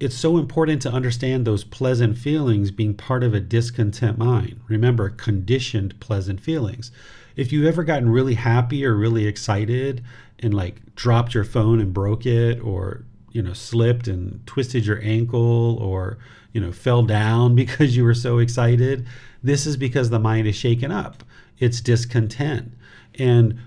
[0.00, 4.58] it's so important to understand those pleasant feelings being part of a discontent mind.
[4.66, 6.90] Remember, conditioned pleasant feelings.
[7.36, 10.02] If you've ever gotten really happy or really excited
[10.38, 15.00] and like dropped your phone and broke it, or you know, slipped and twisted your
[15.02, 16.18] ankle, or
[16.52, 19.06] you know, fell down because you were so excited,
[19.42, 21.22] this is because the mind is shaken up.
[21.58, 22.72] It's discontent.
[23.18, 23.60] And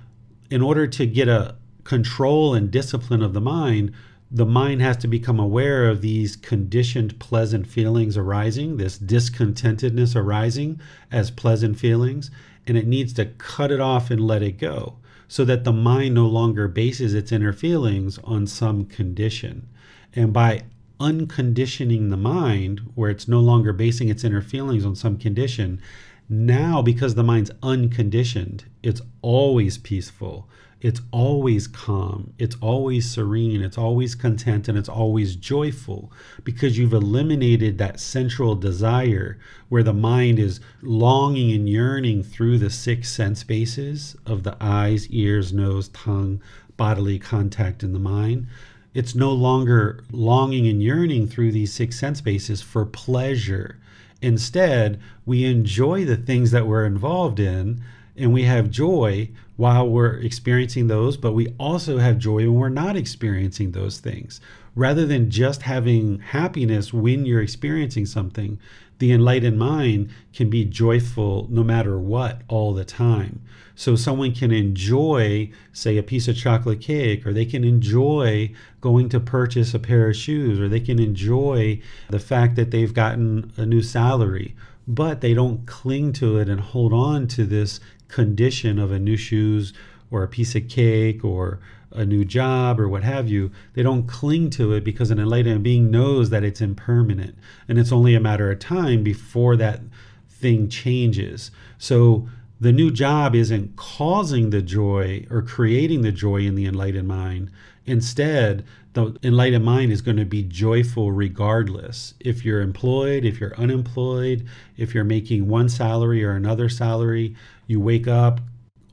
[0.50, 3.94] in order to get a control and discipline of the mind,
[4.34, 10.82] the mind has to become aware of these conditioned pleasant feelings arising, this discontentedness arising
[11.12, 12.32] as pleasant feelings,
[12.66, 16.16] and it needs to cut it off and let it go so that the mind
[16.16, 19.68] no longer bases its inner feelings on some condition.
[20.16, 20.64] And by
[21.00, 25.80] unconditioning the mind, where it's no longer basing its inner feelings on some condition,
[26.28, 30.50] now because the mind's unconditioned, it's always peaceful
[30.84, 36.12] it's always calm, it's always serene, it's always content, and it's always joyful
[36.44, 42.70] because you've eliminated that central desire where the mind is longing and yearning through the
[42.70, 46.42] six sense bases of the eyes, ears, nose, tongue,
[46.76, 48.46] bodily contact in the mind.
[48.94, 53.80] It's no longer longing and yearning through these six sense bases for pleasure.
[54.22, 57.82] Instead, we enjoy the things that we're involved in
[58.16, 62.70] and we have joy while we're experiencing those, but we also have joy when we're
[62.70, 64.42] not experiencing those things.
[64.76, 68.60] Rather than just having happiness when you're experiencing something,
[69.00, 73.42] the enlightened mind can be joyful no matter what all the time.
[73.76, 79.10] So someone can enjoy, say, a piece of chocolate cake, or they can enjoy going
[79.10, 83.52] to purchase a pair of shoes, or they can enjoy the fact that they've gotten
[83.58, 84.56] a new salary,
[84.88, 87.80] but they don't cling to it and hold on to this
[88.14, 89.74] condition of a new shoes
[90.12, 91.60] or a piece of cake or
[91.92, 95.64] a new job or what have you, they don't cling to it because an enlightened
[95.64, 97.36] being knows that it's impermanent
[97.68, 99.82] and it's only a matter of time before that
[100.30, 101.50] thing changes.
[101.80, 102.28] So
[102.62, 107.50] the new job isn't causing the joy or creating the joy in the enlightened mind.
[107.86, 112.14] Instead, the enlightened mind is going to be joyful regardless.
[112.20, 114.48] If you're employed, if you're unemployed,
[114.78, 117.36] if you're making one salary or another salary,
[117.68, 118.42] you wake up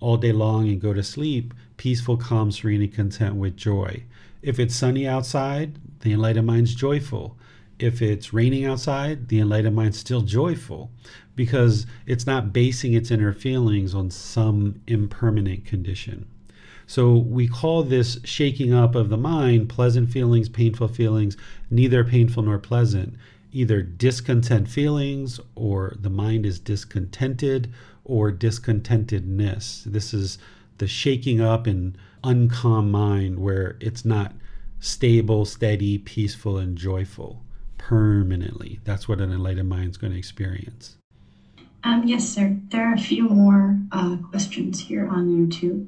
[0.00, 4.02] all day long and go to sleep, peaceful, calm, serene, and content with joy.
[4.42, 7.36] If it's sunny outside, the enlightened mind's joyful.
[7.78, 10.90] If it's raining outside, the enlightened mind's still joyful
[11.36, 16.26] because it's not basing its inner feelings on some impermanent condition.
[16.86, 21.36] So we call this shaking up of the mind pleasant feelings, painful feelings,
[21.70, 23.14] neither painful nor pleasant,
[23.52, 27.72] either discontent feelings or the mind is discontented
[28.04, 29.84] or discontentedness.
[29.84, 30.38] This is
[30.78, 34.32] the shaking up and uncalm mind where it's not
[34.78, 37.42] stable, steady, peaceful, and joyful
[37.78, 38.80] permanently.
[38.84, 40.96] That's what an enlightened mind is going to experience.
[41.82, 42.56] Um, yes, sir.
[42.68, 45.86] There are a few more uh, questions here on YouTube.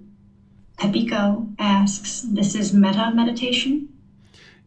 [0.79, 3.92] Epico asks, this is metta meditation?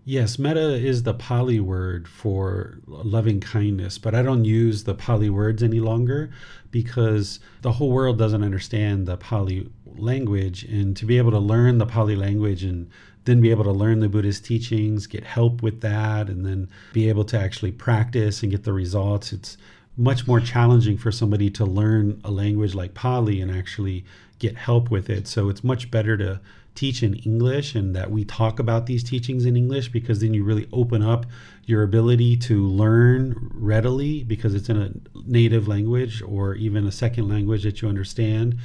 [0.07, 5.31] Yes, metta is the Pali word for loving kindness, but I don't use the Pali
[5.31, 6.29] words any longer
[6.69, 10.63] because the whole world doesn't understand the Pali language.
[10.63, 12.87] And to be able to learn the Pali language and
[13.23, 17.09] then be able to learn the Buddhist teachings, get help with that, and then be
[17.09, 19.57] able to actually practice and get the results, it's
[19.97, 24.05] much more challenging for somebody to learn a language like Pali and actually
[24.37, 25.27] get help with it.
[25.27, 26.41] So it's much better to
[26.75, 30.43] teach in English and that we talk about these teachings in English because then you
[30.43, 31.25] really open up
[31.65, 34.91] your ability to learn readily because it's in a
[35.25, 38.57] native language or even a second language that you understand.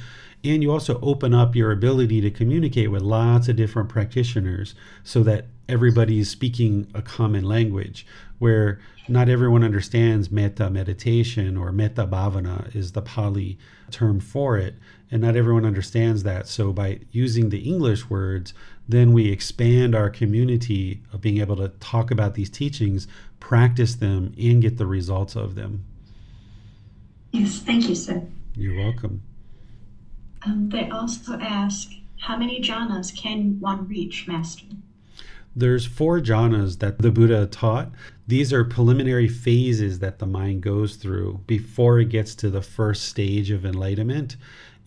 [0.43, 5.23] And you also open up your ability to communicate with lots of different practitioners so
[5.23, 8.05] that everybody is speaking a common language
[8.39, 13.57] where not everyone understands metta meditation or metta bhavana is the Pali
[13.89, 14.75] term for it
[15.11, 16.47] and not everyone understands that.
[16.47, 18.53] So by using the English words,
[18.87, 23.07] then we expand our community of being able to talk about these teachings,
[23.39, 25.85] practice them, and get the results of them.
[27.31, 28.25] Yes, thank you, sir.
[28.55, 29.21] You're welcome.
[30.45, 34.65] Um, they also ask, how many jhanas can one reach, Master?
[35.55, 37.91] There's four jhanas that the Buddha taught.
[38.27, 43.03] These are preliminary phases that the mind goes through before it gets to the first
[43.03, 44.37] stage of enlightenment.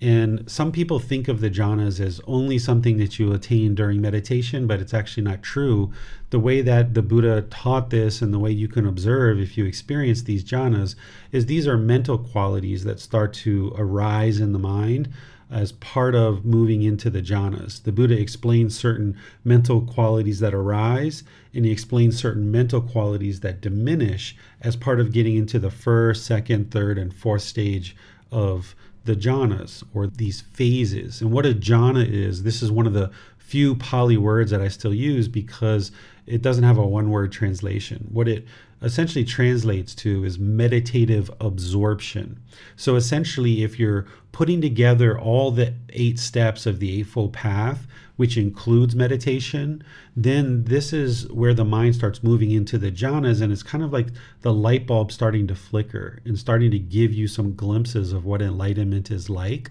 [0.01, 4.67] And some people think of the jhanas as only something that you attain during meditation,
[4.67, 5.93] but it's actually not true.
[6.31, 9.65] The way that the Buddha taught this and the way you can observe if you
[9.65, 10.95] experience these jhanas
[11.33, 15.09] is these are mental qualities that start to arise in the mind
[15.51, 17.83] as part of moving into the jhanas.
[17.83, 21.23] The Buddha explains certain mental qualities that arise,
[21.55, 26.27] and he explains certain mental qualities that diminish as part of getting into the first,
[26.27, 27.95] second, third, and fourth stage
[28.33, 28.75] of
[29.05, 31.21] the jhanas or these phases.
[31.21, 33.11] And what a jhana is, this is one of the
[33.45, 35.93] few Pali words that I still use because
[36.27, 38.09] it doesn't have a one word translation.
[38.11, 38.47] What it
[38.83, 42.41] essentially translates to is meditative absorption.
[42.77, 47.87] So essentially, if you're putting together all the eight steps of the Eightfold Path,
[48.17, 49.83] which includes meditation,
[50.17, 53.93] then this is where the mind starts moving into the jhanas, and it's kind of
[53.93, 54.09] like
[54.41, 58.41] the light bulb starting to flicker and starting to give you some glimpses of what
[58.41, 59.71] enlightenment is like.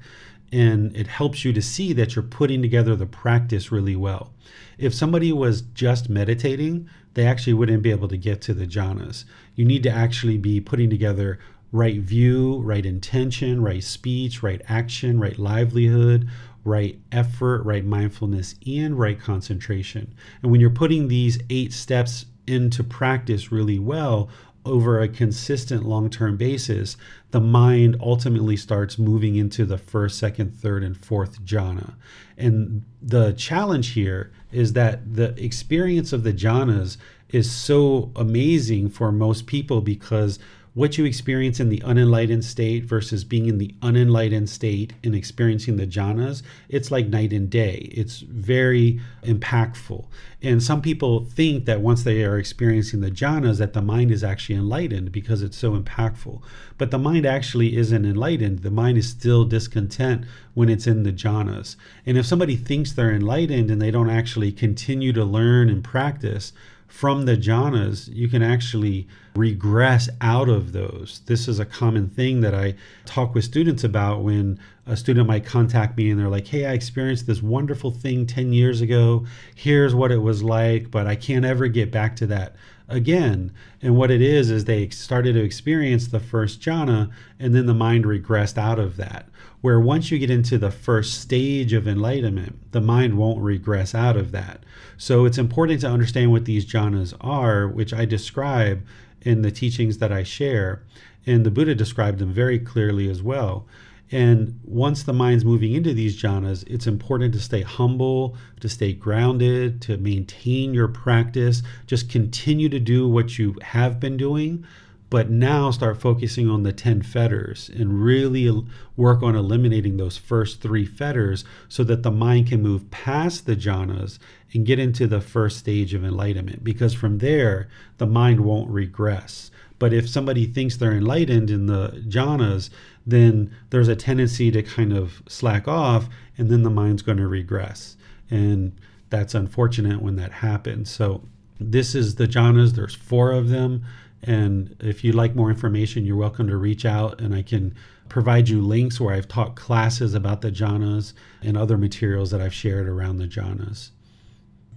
[0.54, 4.32] And it helps you to see that you're putting together the practice really well.
[4.78, 9.26] If somebody was just meditating, they actually wouldn't be able to get to the jhanas.
[9.56, 11.39] You need to actually be putting together
[11.72, 16.30] right view, right intention, right speech, right action, right livelihood,
[16.64, 20.14] right effort, right mindfulness, and right concentration.
[20.43, 24.30] And when you're putting these eight steps into practice really well
[24.66, 26.97] over a consistent long term basis,
[27.32, 31.93] the mind ultimately starts moving into the first, second, third, and fourth jhana.
[32.38, 36.97] And the challenge here is that the experience of the jhanas
[37.30, 40.39] is so amazing for most people because
[40.74, 45.78] what you experience in the unenlightened state versus being in the unenlightened state and experiencing
[45.78, 47.89] the jhanas, it's like night and day.
[47.91, 50.05] It's very impactful.
[50.41, 54.24] And some people think that once they are experiencing the jhanas, that the mind is
[54.24, 56.41] actually enlightened because it's so impactful.
[56.80, 58.59] But the mind actually isn't enlightened.
[58.59, 61.76] The mind is still discontent when it's in the jhanas.
[62.05, 66.51] And if somebody thinks they're enlightened and they don't actually continue to learn and practice,
[66.94, 71.22] from the jhanas, you can actually regress out of those.
[71.26, 75.44] This is a common thing that I talk with students about when a student might
[75.44, 79.26] contact me and they're like, Hey, I experienced this wonderful thing 10 years ago.
[79.56, 82.56] Here's what it was like, but I can't ever get back to that
[82.88, 83.52] again.
[83.82, 87.74] And what it is, is they started to experience the first jhana and then the
[87.74, 89.28] mind regressed out of that.
[89.64, 94.18] Where once you get into the first stage of enlightenment, the mind won't regress out
[94.18, 94.61] of that.
[94.97, 98.86] So it's important to understand what these jhanas are, which I describe
[99.22, 100.84] in the teachings that I share.
[101.26, 103.66] And the Buddha described them very clearly as well.
[104.11, 108.91] And once the mind's moving into these jhanas, it's important to stay humble, to stay
[108.91, 111.64] grounded, to maintain your practice.
[111.88, 114.66] Just continue to do what you have been doing,
[115.14, 118.49] but now start focusing on the 10 fetters and really
[118.97, 123.55] work on eliminating those first three fetters so that the mind can move past the
[123.55, 124.18] jhanas
[124.55, 126.64] and get into the first stage of enlightenment.
[126.64, 129.51] Because from there, the mind won't regress.
[129.78, 132.72] But if somebody thinks they're enlightened in the jhanas,
[133.05, 136.09] then there's a tendency to kind of slack off
[136.39, 137.97] and then the mind's going to regress.
[138.32, 138.72] And
[139.11, 140.89] that's unfortunate when that happens.
[140.89, 141.22] So
[141.59, 142.72] this is the jhanas.
[142.72, 143.86] There's four of them.
[144.24, 147.76] And if you'd like more information, you're welcome to reach out and I can
[148.09, 152.53] provide you links where I've taught classes about the jhanas and other materials that I've
[152.53, 153.89] shared around the jhanas.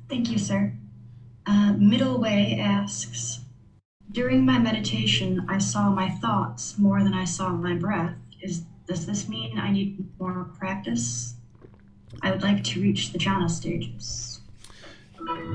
[0.09, 0.73] Thank you, sir.
[1.47, 3.41] Uh, Middle Way asks,
[4.11, 8.15] during my meditation, I saw my thoughts more than I saw my breath.
[8.41, 11.35] Is does this mean I need more practice?
[12.23, 14.36] I would like to reach the jhana stages.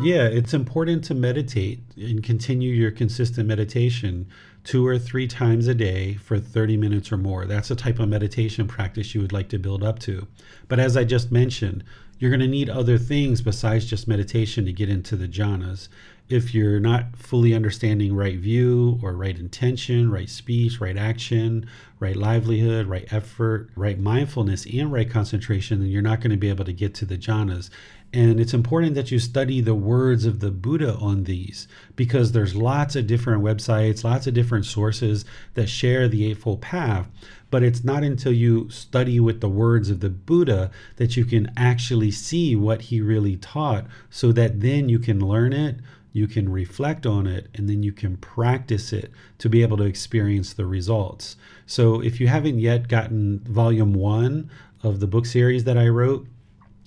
[0.01, 4.27] Yeah, it's important to meditate and continue your consistent meditation
[4.63, 7.45] two or three times a day for 30 minutes or more.
[7.45, 10.27] That's the type of meditation practice you would like to build up to.
[10.67, 11.83] But as I just mentioned,
[12.19, 15.87] you're going to need other things besides just meditation to get into the jhanas
[16.31, 21.69] if you're not fully understanding right view or right intention, right speech, right action,
[21.99, 26.49] right livelihood, right effort, right mindfulness, and right concentration, then you're not going to be
[26.49, 27.69] able to get to the jhanas.
[28.13, 32.55] And it's important that you study the words of the Buddha on these because there's
[32.55, 37.09] lots of different websites, lots of different sources that share the Eightfold Path.
[37.49, 41.51] But it's not until you study with the words of the Buddha that you can
[41.55, 45.77] actually see what he really taught so that then you can learn it
[46.13, 49.83] you can reflect on it and then you can practice it to be able to
[49.83, 51.37] experience the results.
[51.65, 54.49] So if you haven't yet gotten volume one
[54.83, 56.27] of the book series that I wrote,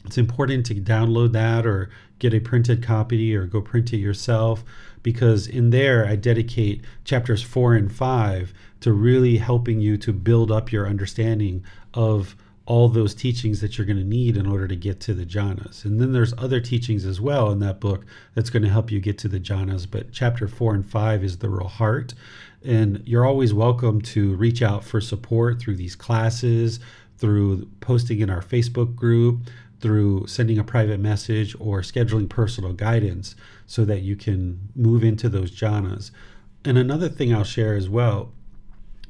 [0.05, 4.64] it's important to download that or get a printed copy or go print it yourself
[5.02, 10.50] because in there I dedicate chapters four and five to really helping you to build
[10.50, 12.36] up your understanding of
[12.66, 15.84] all those teachings that you're going to need in order to get to the jhanas.
[15.84, 19.00] And then there's other teachings as well in that book that's going to help you
[19.00, 19.86] get to the jhanas.
[19.90, 22.14] But chapter four and five is the real heart.
[22.64, 26.80] And you're always welcome to reach out for support through these classes,
[27.18, 29.40] through posting in our Facebook group,
[29.85, 35.28] through sending a private message, or scheduling personal guidance so that you can move into
[35.28, 36.11] those jhanas.
[36.64, 38.32] And another thing I'll share as well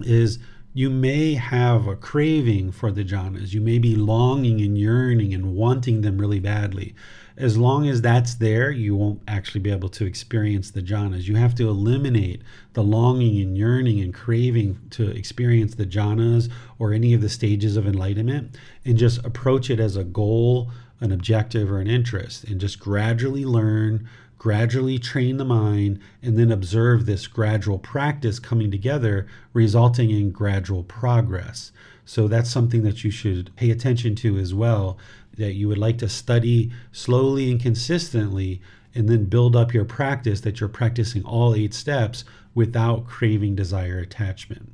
[0.01, 0.41] is
[0.73, 3.53] you may have a craving for the jhanas.
[3.53, 6.97] You may be longing and yearning and wanting them really badly.
[7.37, 11.25] As long as that's there, you won't actually be able to experience the jhanas.
[11.25, 12.43] You have to eliminate
[12.75, 17.77] the longing and yearning and craving to experience the jhanas or any of the stages
[17.77, 20.71] of enlightenment and just approach it as a goal,
[21.01, 24.09] an objective, or an interest and just gradually learn
[24.45, 30.83] gradually train the mind, and then observe this gradual practice coming together, resulting in gradual
[30.83, 31.73] progress.
[32.05, 34.99] So that's something that you should pay attention to as well,
[35.37, 38.61] that you would like to study slowly and consistently,
[38.95, 42.25] and then build up your practice that you're practicing all eight steps
[42.55, 44.73] without craving desire attachment.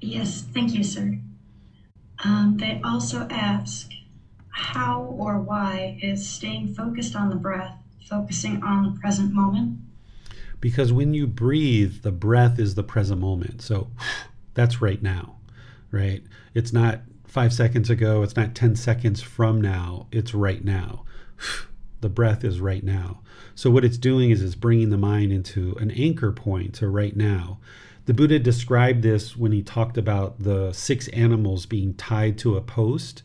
[0.00, 1.18] Yes, thank you, sir.
[2.24, 3.90] Um, they also ask,
[4.50, 7.76] how or why is staying focused on the breath
[8.08, 9.78] focusing on the present moment?
[10.60, 13.62] Because when you breathe, the breath is the present moment.
[13.62, 13.90] So
[14.54, 15.36] that's right now,
[15.90, 16.22] right?
[16.54, 21.04] It's not five seconds ago, it's not 10 seconds from now, it's right now.
[22.02, 23.22] The breath is right now.
[23.54, 27.16] So, what it's doing is it's bringing the mind into an anchor point to right
[27.16, 27.58] now.
[28.04, 32.60] The Buddha described this when he talked about the six animals being tied to a
[32.60, 33.22] post.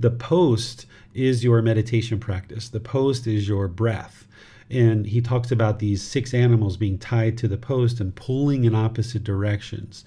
[0.00, 4.26] The post is your meditation practice, the post is your breath.
[4.70, 8.74] And he talks about these six animals being tied to the post and pulling in
[8.74, 10.04] opposite directions.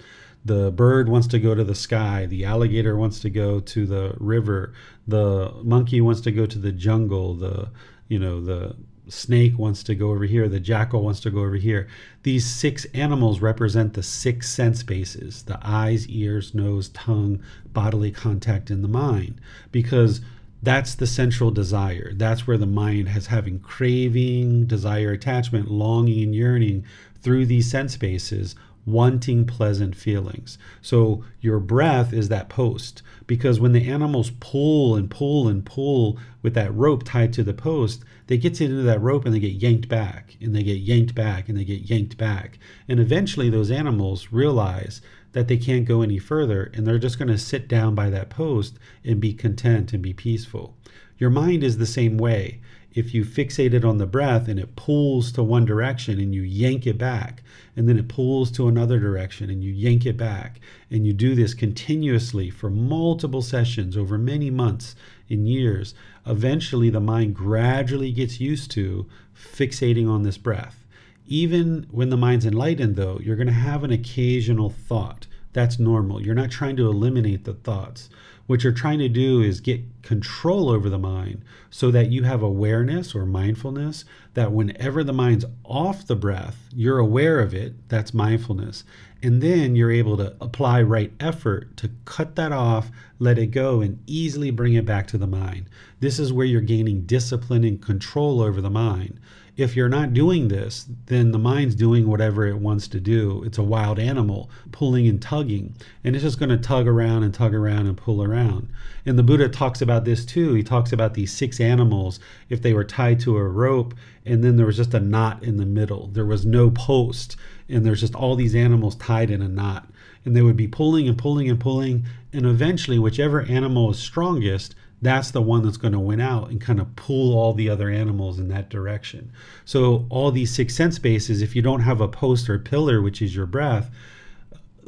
[0.48, 4.14] The bird wants to go to the sky, the alligator wants to go to the
[4.18, 4.72] river,
[5.06, 7.70] the monkey wants to go to the jungle, the
[8.08, 8.74] you know, the
[9.08, 11.86] snake wants to go over here, the jackal wants to go over here.
[12.22, 17.42] These six animals represent the six sense bases the eyes, ears, nose, tongue,
[17.72, 19.40] bodily contact, and the mind.
[19.70, 20.20] Because
[20.62, 22.12] that's the central desire.
[22.14, 26.84] That's where the mind has having craving, desire, attachment, longing, and yearning
[27.20, 28.54] through these sense bases,
[28.90, 30.58] wanting pleasant feelings.
[30.80, 36.18] So your breath is that post because when the animals pull and pull and pull
[36.42, 39.62] with that rope tied to the post, they get into that rope and they get
[39.62, 42.58] yanked back and they get yanked back and they get yanked back.
[42.88, 45.00] And eventually those animals realize
[45.38, 48.28] that they can't go any further and they're just going to sit down by that
[48.28, 50.76] post and be content and be peaceful.
[51.16, 52.60] Your mind is the same way.
[52.92, 56.42] If you fixate it on the breath and it pulls to one direction and you
[56.42, 57.44] yank it back,
[57.76, 60.58] and then it pulls to another direction and you yank it back,
[60.90, 64.96] and you do this continuously for multiple sessions over many months
[65.30, 65.94] and years,
[66.26, 70.84] eventually the mind gradually gets used to fixating on this breath.
[71.30, 75.27] Even when the mind's enlightened, though, you're going to have an occasional thought.
[75.52, 76.20] That's normal.
[76.20, 78.10] You're not trying to eliminate the thoughts.
[78.46, 82.42] What you're trying to do is get control over the mind so that you have
[82.42, 87.74] awareness or mindfulness that whenever the mind's off the breath, you're aware of it.
[87.90, 88.84] That's mindfulness.
[89.22, 93.82] And then you're able to apply right effort to cut that off, let it go,
[93.82, 95.66] and easily bring it back to the mind.
[96.00, 99.20] This is where you're gaining discipline and control over the mind
[99.58, 103.42] if you're not doing this, then the mind's doing whatever it wants to do.
[103.44, 107.34] It's a wild animal pulling and tugging, and it's just going to tug around and
[107.34, 108.70] tug around and pull around.
[109.04, 110.54] And the Buddha talks about this too.
[110.54, 113.94] He talks about these six animals if they were tied to a rope
[114.28, 116.08] and then there was just a knot in the middle.
[116.08, 117.36] There was no post,
[117.68, 119.88] and there's just all these animals tied in a knot.
[120.24, 124.74] And they would be pulling and pulling and pulling, and eventually, whichever animal is strongest
[125.00, 127.88] that's the one that's going to win out and kind of pull all the other
[127.88, 129.32] animals in that direction.
[129.64, 133.22] So, all these six sense bases, if you don't have a post or pillar, which
[133.22, 133.90] is your breath,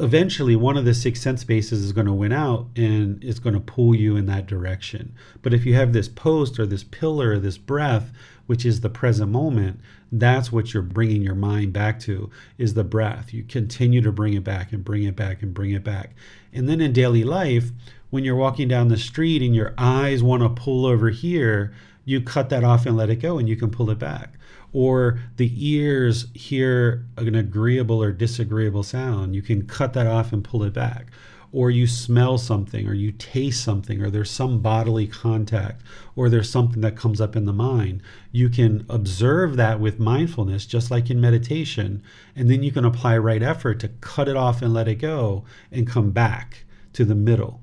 [0.00, 3.54] eventually one of the six sense bases is going to win out and it's going
[3.54, 5.14] to pull you in that direction.
[5.42, 8.10] But if you have this post or this pillar, or this breath,
[8.46, 9.80] which is the present moment,
[10.10, 13.32] that's what you're bringing your mind back to is the breath.
[13.32, 16.14] You continue to bring it back and bring it back and bring it back.
[16.52, 17.70] And then in daily life,
[18.10, 21.72] when you're walking down the street and your eyes want to pull over here,
[22.04, 24.34] you cut that off and let it go and you can pull it back.
[24.72, 30.44] Or the ears hear an agreeable or disagreeable sound, you can cut that off and
[30.44, 31.06] pull it back.
[31.52, 35.82] Or you smell something, or you taste something, or there's some bodily contact,
[36.14, 38.02] or there's something that comes up in the mind.
[38.30, 42.04] You can observe that with mindfulness, just like in meditation,
[42.36, 45.44] and then you can apply right effort to cut it off and let it go
[45.72, 47.60] and come back to the middle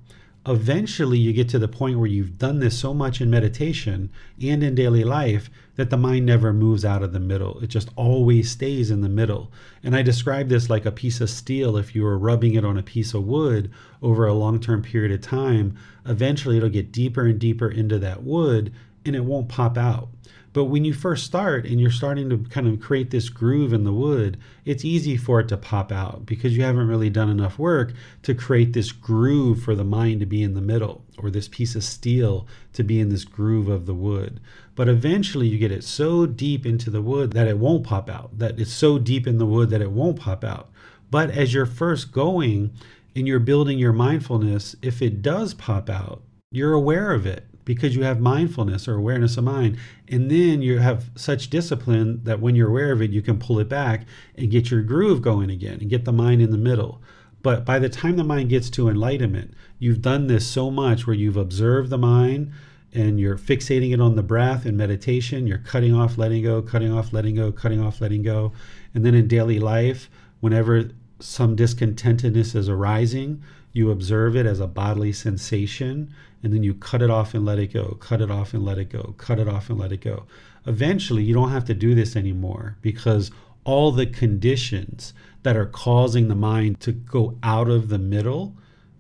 [0.48, 4.10] eventually you get to the point where you've done this so much in meditation
[4.42, 7.60] and in daily life that the mind never moves out of the middle.
[7.60, 9.52] It just always stays in the middle.
[9.84, 11.76] And I describe this like a piece of steel.
[11.76, 13.72] If you were rubbing it on a piece of wood
[14.02, 18.24] over a long term period of time, eventually it'll get deeper and deeper into that
[18.24, 18.74] wood
[19.06, 20.10] and it won't pop out.
[20.58, 23.84] But when you first start and you're starting to kind of create this groove in
[23.84, 27.60] the wood, it's easy for it to pop out because you haven't really done enough
[27.60, 27.94] work
[28.24, 31.76] to create this groove for the mind to be in the middle or this piece
[31.76, 34.40] of steel to be in this groove of the wood.
[34.74, 38.40] But eventually you get it so deep into the wood that it won't pop out,
[38.40, 40.72] that it's so deep in the wood that it won't pop out.
[41.12, 42.72] But as you're first going
[43.16, 47.98] and you're building your mindfulness, if it does pop out, you're aware of it because
[47.98, 49.78] you have mindfulness or awareness of mind.
[50.08, 53.60] And then you have such discipline that when you're aware of it, you can pull
[53.60, 54.06] it back
[54.38, 57.02] and get your groove going again and get the mind in the middle.
[57.44, 61.16] But by the time the mind gets to enlightenment, you've done this so much where
[61.16, 62.54] you've observed the mind
[62.94, 65.46] and you're fixating it on the breath in meditation.
[65.46, 68.54] You're cutting off, letting go, cutting off, letting go, cutting off, letting go.
[68.96, 70.10] And then in daily life,
[70.40, 73.44] whenever some discontentedness is arising,
[73.74, 76.14] you observe it as a bodily sensation,
[76.48, 78.78] and then you cut it off and let it go, cut it off and let
[78.78, 80.24] it go, cut it off and let it go.
[80.66, 83.32] Eventually, you don't have to do this anymore because
[83.66, 88.56] all the conditions that are causing the mind to go out of the middle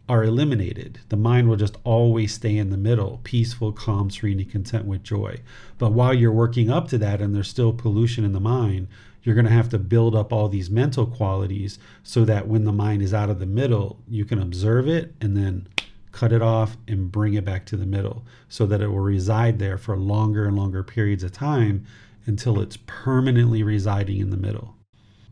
[0.09, 0.99] are eliminated.
[1.07, 5.01] The mind will just always stay in the middle, peaceful, calm, serene, and content with
[5.01, 5.39] joy.
[5.77, 8.89] But while you're working up to that and there's still pollution in the mind,
[9.23, 12.73] you're going to have to build up all these mental qualities so that when the
[12.73, 15.69] mind is out of the middle, you can observe it and then
[16.17, 19.59] cut it off and bring it back to the middle so that it will reside
[19.59, 21.85] there for longer and longer periods of time
[22.25, 24.75] until it's permanently residing in the middle.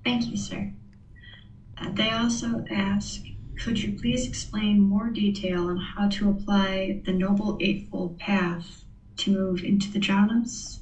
[0.04, 0.72] Thank you, sir.
[1.80, 3.22] Uh, they also ask
[3.58, 8.84] could you please explain more detail on how to apply the Noble Eightfold Path
[9.18, 10.80] to move into the jhanas?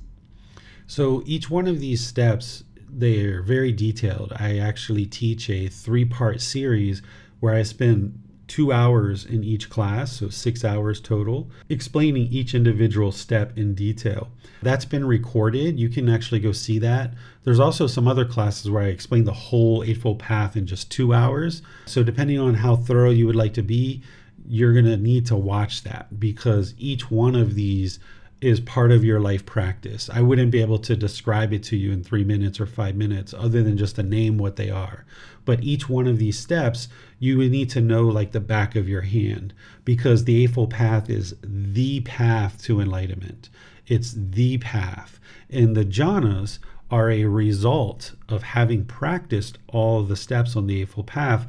[0.86, 4.34] So each one of these steps, they're very detailed.
[4.36, 7.02] I actually teach a three part series
[7.40, 13.12] where I spend two hours in each class, so six hours total, explaining each individual
[13.12, 14.30] step in detail.
[14.62, 15.80] That's been recorded.
[15.80, 17.14] You can actually go see that.
[17.44, 21.14] There's also some other classes where I explain the whole Eightfold Path in just two
[21.14, 21.62] hours.
[21.86, 24.04] So, depending on how thorough you would like to be,
[24.46, 28.00] you're going to need to watch that because each one of these
[28.44, 30.10] is part of your life practice.
[30.12, 33.34] I wouldn't be able to describe it to you in three minutes or five minutes
[33.34, 35.06] other than just to name what they are.
[35.46, 36.90] But each one of these steps,
[37.20, 39.54] you would need to know like the back of your hand
[39.86, 43.50] because the Eightfold Path is the path to enlightenment.
[43.88, 45.20] It's the path.
[45.50, 46.60] And the jhanas
[46.92, 51.48] are a result of having practiced all the steps on the Eightfold Path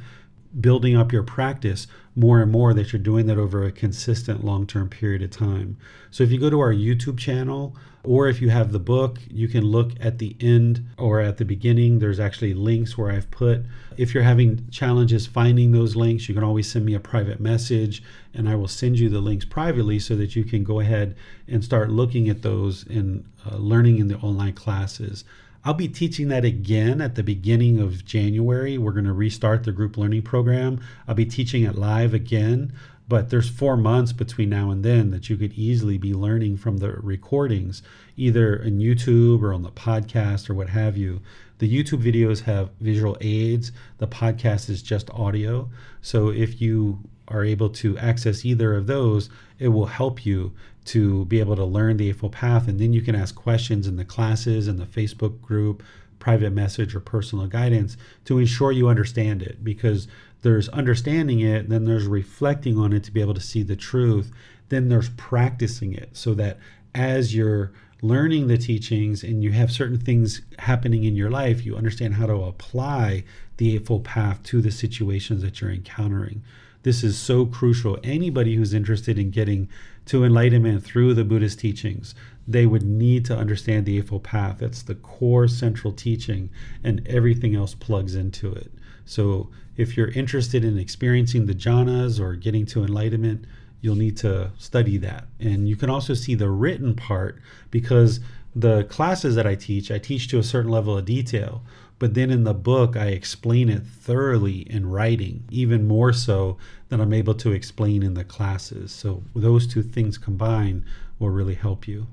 [0.59, 4.65] building up your practice more and more that you're doing that over a consistent long
[4.65, 5.77] term period of time.
[6.11, 9.47] So if you go to our YouTube channel, or if you have the book, you
[9.47, 11.99] can look at the end or at the beginning.
[11.99, 13.63] There's actually links where I've put.
[13.97, 18.03] If you're having challenges finding those links, you can always send me a private message
[18.33, 21.15] and I will send you the links privately so that you can go ahead
[21.47, 25.23] and start looking at those and uh, learning in the online classes.
[25.65, 28.77] I'll be teaching that again at the beginning of January.
[28.77, 30.79] We're going to restart the group learning program.
[31.07, 32.71] I'll be teaching it live again,
[33.07, 36.77] but there's four months between now and then that you could easily be learning from
[36.77, 37.81] the recordings,
[38.15, 41.19] either in YouTube or on the podcast or what have you.
[41.57, 45.71] The YouTube videos have visual aids, the podcast is just audio.
[45.99, 50.53] So if you are able to access either of those, it will help you
[50.85, 52.67] to be able to learn the Eightfold Path.
[52.67, 55.83] And then you can ask questions in the classes and the Facebook group,
[56.19, 60.07] private message, or personal guidance to ensure you understand it because
[60.41, 64.31] there's understanding it, then there's reflecting on it to be able to see the truth,
[64.69, 66.59] then there's practicing it so that
[66.93, 71.75] as you're learning the teachings and you have certain things happening in your life, you
[71.75, 73.23] understand how to apply
[73.57, 76.43] the Eightfold Path to the situations that you're encountering.
[76.83, 77.97] This is so crucial.
[78.03, 79.67] Anybody who's interested in getting
[80.05, 82.15] to enlightenment through the Buddhist teachings,
[82.47, 84.61] they would need to understand the Eightfold Path.
[84.61, 86.49] It's the core central teaching,
[86.83, 88.71] and everything else plugs into it.
[89.05, 93.45] So, if you're interested in experiencing the jhanas or getting to enlightenment,
[93.81, 95.25] you'll need to study that.
[95.39, 97.39] And you can also see the written part
[97.71, 98.19] because
[98.55, 101.61] the classes that I teach, I teach to a certain level of detail.
[101.97, 106.57] But then in the book, I explain it thoroughly in writing, even more so
[106.89, 108.91] than I'm able to explain in the classes.
[108.91, 110.83] So those two things combined
[111.19, 112.07] will really help you.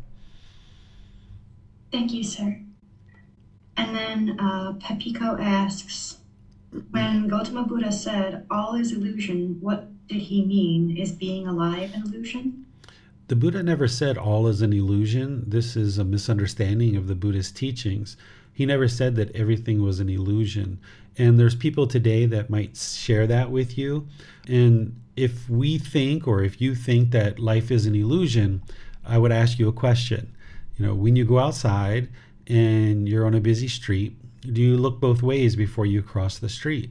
[1.91, 2.61] Thank you, sir.
[3.76, 6.18] And then uh, Pepiko asks,
[6.91, 10.97] when Gautama Buddha said, all is illusion, what did he mean?
[10.97, 12.66] Is being alive an illusion?
[13.28, 15.45] The Buddha never said all is an illusion.
[15.47, 18.16] This is a misunderstanding of the Buddhist teachings.
[18.53, 20.78] He never said that everything was an illusion.
[21.16, 24.07] And there's people today that might share that with you.
[24.46, 28.62] And if we think, or if you think that life is an illusion,
[29.05, 30.34] I would ask you a question.
[30.76, 32.09] You know, when you go outside
[32.46, 36.48] and you're on a busy street, do you look both ways before you cross the
[36.48, 36.90] street?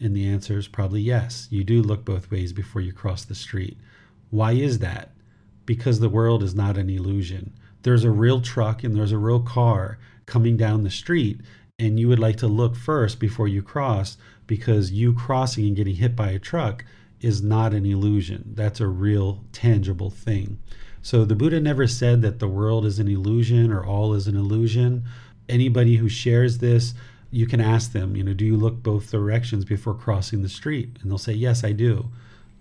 [0.00, 1.46] And the answer is probably yes.
[1.50, 3.76] You do look both ways before you cross the street.
[4.30, 5.10] Why is that?
[5.66, 7.52] Because the world is not an illusion.
[7.82, 9.98] There's a real truck and there's a real car
[10.30, 11.40] coming down the street
[11.76, 14.16] and you would like to look first before you cross
[14.46, 16.84] because you crossing and getting hit by a truck
[17.20, 18.52] is not an illusion.
[18.54, 20.60] That's a real tangible thing.
[21.02, 24.36] So the Buddha never said that the world is an illusion or all is an
[24.36, 25.04] illusion.
[25.48, 26.94] Anybody who shares this,
[27.30, 30.98] you can ask them, you know, do you look both directions before crossing the street?
[31.02, 32.10] And they'll say, yes, I do.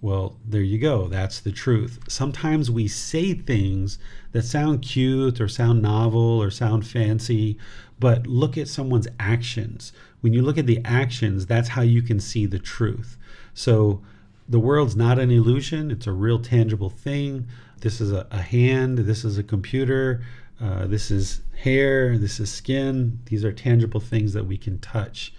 [0.02, 1.08] Well, there you go.
[1.08, 2.00] That's the truth.
[2.08, 4.00] Sometimes we say things
[4.32, 7.58] that sound cute or sound novel or sound fancy,
[8.00, 9.92] but look at someone's actions.
[10.22, 13.18] When you look at the actions, that's how you can see the truth.
[13.54, 14.02] So
[14.48, 17.48] the world's not an illusion, it's a real tangible thing.
[17.82, 20.24] This is a, a hand, this is a computer,
[20.62, 23.20] uh, this is hair, this is skin.
[23.26, 25.34] These are tangible things that we can touch.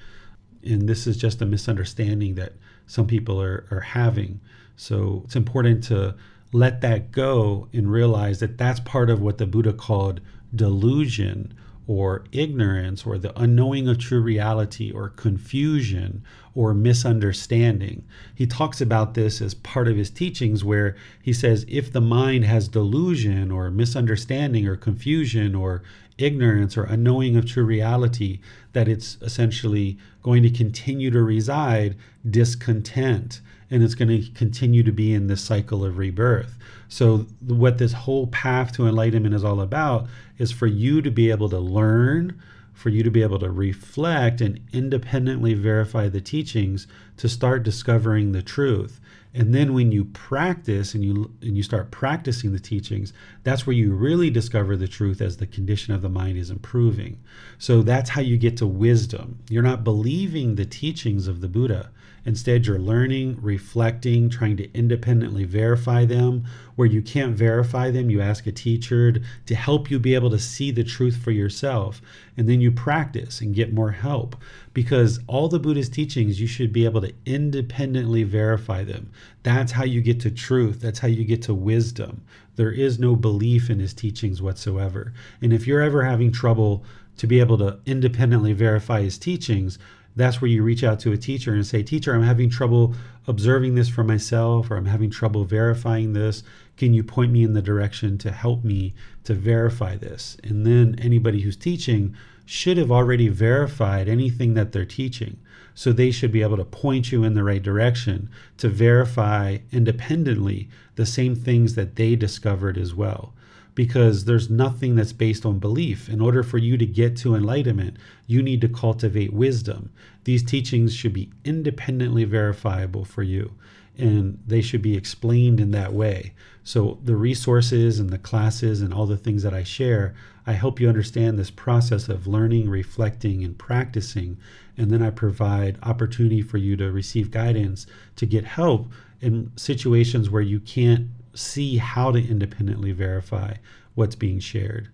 [0.62, 2.52] And this is just a misunderstanding that
[2.90, 4.40] some people are, are having.
[4.74, 6.16] So it's important to
[6.52, 10.20] let that go and realize that that's part of what the Buddha called
[10.52, 11.54] delusion
[11.86, 16.24] or ignorance or the unknowing of true reality or confusion
[16.56, 18.04] or misunderstanding.
[18.34, 22.44] He talks about this as part of his teachings, where he says if the mind
[22.44, 25.82] has delusion or misunderstanding or confusion or
[26.20, 28.40] ignorance or unknowing of true reality,
[28.72, 31.96] that it's essentially going to continue to reside
[32.28, 33.40] discontent
[33.70, 36.58] and it's going to continue to be in this cycle of rebirth.
[36.88, 41.30] So, what this whole path to enlightenment is all about is for you to be
[41.30, 42.40] able to learn,
[42.72, 46.88] for you to be able to reflect and independently verify the teachings
[47.18, 48.99] to start discovering the truth.
[49.32, 53.12] And then when you practice and you and you start practicing the teachings,
[53.44, 57.20] that's where you really discover the truth as the condition of the mind is improving.
[57.58, 59.38] So that's how you get to wisdom.
[59.48, 61.90] You're not believing the teachings of the Buddha.
[62.26, 66.44] Instead, you're learning, reflecting, trying to independently verify them.
[66.76, 69.14] Where you can't verify them, you ask a teacher
[69.46, 72.02] to help you be able to see the truth for yourself.
[72.36, 74.36] And then you practice and get more help.
[74.72, 79.10] Because all the Buddhist teachings, you should be able to independently verify them.
[79.42, 80.80] That's how you get to truth.
[80.80, 82.22] That's how you get to wisdom.
[82.56, 85.12] There is no belief in his teachings whatsoever.
[85.42, 86.84] And if you're ever having trouble
[87.16, 89.78] to be able to independently verify his teachings,
[90.16, 92.94] that's where you reach out to a teacher and say, Teacher, I'm having trouble
[93.26, 96.42] observing this for myself, or I'm having trouble verifying this.
[96.76, 98.94] Can you point me in the direction to help me
[99.24, 100.36] to verify this?
[100.42, 102.16] And then anybody who's teaching
[102.50, 105.38] should have already verified anything that they're teaching.
[105.72, 110.68] So they should be able to point you in the right direction to verify independently
[110.96, 113.32] the same things that they discovered as well
[113.76, 116.08] because there's nothing that's based on belief.
[116.08, 119.92] In order for you to get to enlightenment, you need to cultivate wisdom.
[120.24, 123.54] These teachings should be independently verifiable for you,
[123.96, 126.32] and they should be explained in that way.
[126.64, 130.14] So, the resources and the classes and all the things that I share,
[130.50, 134.36] I help you understand this process of learning, reflecting, and practicing.
[134.76, 137.86] And then I provide opportunity for you to receive guidance
[138.16, 138.88] to get help
[139.20, 143.54] in situations where you can't see how to independently verify
[143.94, 144.88] what's being shared.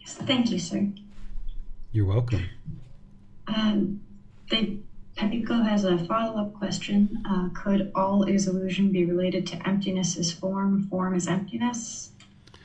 [0.00, 0.88] Yes, thank you, sir.
[1.92, 2.48] You're welcome.
[3.46, 4.00] Um,
[4.48, 4.78] they,
[5.14, 7.22] Pepiko has a follow up question.
[7.28, 12.12] Uh, could all is illusion be related to emptiness is form, form is emptiness,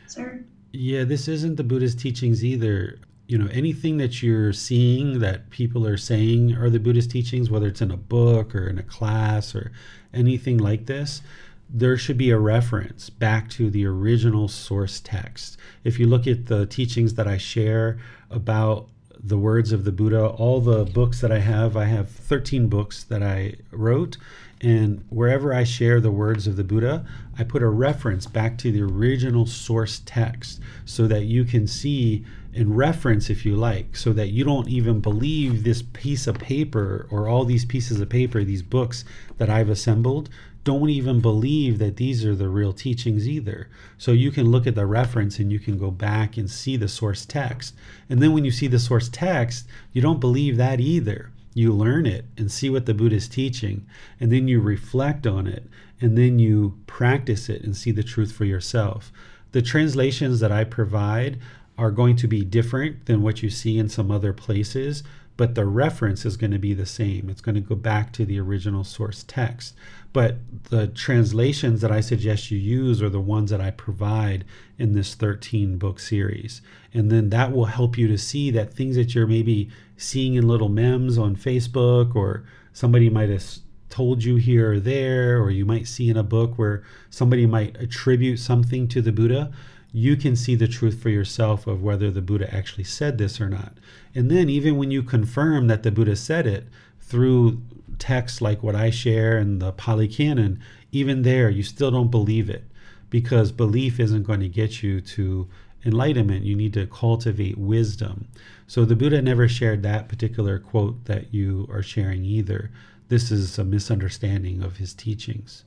[0.08, 0.46] sir?
[0.72, 3.00] Yeah, this isn't the Buddhist teachings either.
[3.28, 7.68] You know, anything that you're seeing that people are saying are the Buddhist teachings, whether
[7.68, 9.72] it's in a book or in a class or
[10.14, 11.22] anything like this,
[11.70, 15.58] there should be a reference back to the original source text.
[15.84, 18.00] If you look at the teachings that I share
[18.32, 18.88] about
[19.22, 23.04] the words of the Buddha, all the books that I have, I have 13 books
[23.04, 24.18] that I wrote.
[24.62, 27.06] And wherever I share the words of the Buddha,
[27.38, 32.26] I put a reference back to the original source text so that you can see
[32.54, 37.08] and reference, if you like, so that you don't even believe this piece of paper
[37.12, 39.06] or all these pieces of paper, these books
[39.38, 40.30] that I've assembled,
[40.64, 43.70] don't even believe that these are the real teachings either.
[43.98, 46.88] So you can look at the reference and you can go back and see the
[46.88, 47.76] source text.
[48.10, 51.32] And then when you see the source text, you don't believe that either.
[51.54, 53.86] You learn it and see what the Buddha is teaching,
[54.20, 55.64] and then you reflect on it,
[56.00, 59.12] and then you practice it and see the truth for yourself.
[59.52, 61.40] The translations that I provide
[61.78, 65.04] are going to be different than what you see in some other places
[65.40, 67.30] but the reference is going to be the same.
[67.30, 69.74] It's going to go back to the original source text.
[70.12, 70.36] But
[70.66, 74.44] the translations that I suggest you use are the ones that I provide
[74.78, 76.62] in this 13 book series.
[76.94, 79.70] And then that will help you to see that things that you're maybe
[80.00, 82.44] seeing in little memes on Facebook or
[82.74, 83.44] somebody might have
[83.90, 87.76] told you here or there, or you might see in a book where somebody might
[87.78, 89.52] attribute something to the Buddha
[89.92, 93.50] you can see the truth for yourself of whether the Buddha actually said this or
[93.50, 93.74] not.
[94.14, 96.68] And then, even when you confirm that the Buddha said it
[97.02, 97.62] through
[97.98, 100.60] texts like what I share and the Pali Canon,
[100.92, 102.64] even there, you still don't believe it
[103.10, 105.48] because belief isn't going to get you to
[105.86, 106.46] enlightenment.
[106.46, 108.28] You need to cultivate wisdom.
[108.68, 112.72] So, the Buddha never shared that particular quote that you are sharing either.
[113.08, 115.64] This is a misunderstanding of his teachings.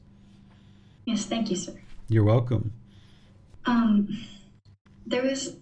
[1.04, 1.74] Yes, thank you, sir.
[2.08, 2.72] You're welcome.
[3.64, 4.26] Um,
[5.06, 5.56] there was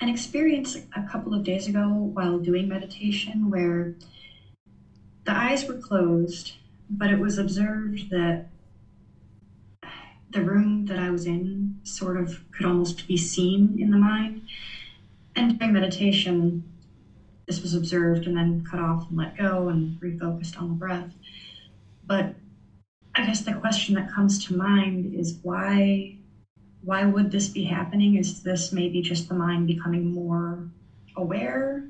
[0.00, 3.94] an experience a couple of days ago while doing meditation where
[5.24, 6.54] the eyes were closed,
[6.88, 8.46] but it was observed that
[10.30, 14.42] the room that I was in sort of could almost be seen in the mind.
[15.34, 16.64] And during meditation,
[17.46, 21.10] this was observed and then cut off and let go and refocused on the breath.
[22.06, 22.34] But
[23.14, 26.18] I guess the question that comes to mind is why
[26.82, 28.16] why would this be happening?
[28.16, 30.68] Is this maybe just the mind becoming more
[31.16, 31.84] aware?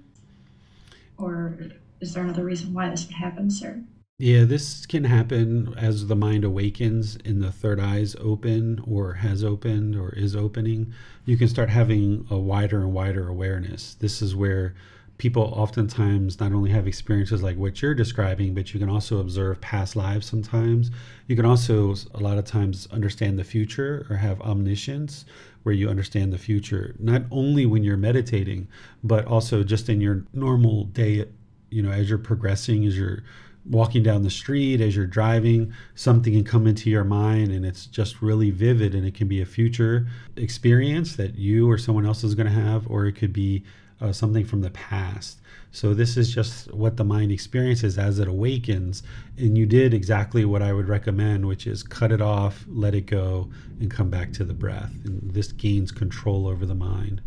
[1.19, 1.59] Or
[2.01, 3.83] is there another reason why this would happen, sir?
[4.21, 9.45] Yeah, this can happen as the mind awakens and the third eye's open or has
[9.45, 10.93] opened or is opening.
[11.25, 13.95] You can start having a wider and wider awareness.
[13.95, 14.75] This is where
[15.19, 19.61] people oftentimes not only have experiences like what you're describing, but you can also observe
[19.61, 20.91] past lives sometimes.
[21.29, 25.27] You can also, a lot of times, understand the future or have omniscience,
[25.63, 28.67] where you understand the future, not only when you're meditating,
[29.05, 31.27] but also just in your normal day,
[31.71, 33.23] you know, as you're progressing, as you're
[33.69, 37.87] walking down the street, as you're driving, something can come into your mind and it's
[37.87, 42.25] just really vivid and it can be a future experience that you or someone else
[42.25, 43.65] is going to have, or it could be
[44.01, 45.41] uh, something from the past.
[45.71, 49.03] So this is just what the mind experiences as it awakens.
[49.37, 53.03] And you did exactly what I would recommend, which is cut it off, let it
[53.03, 53.51] go,
[53.81, 54.93] and come back to the breath.
[55.05, 57.21] And this gains control over the mind.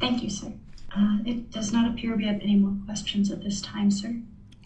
[0.00, 0.52] Thank you, sir.
[0.94, 4.16] Uh, it does not appear we have any more questions at this time, sir.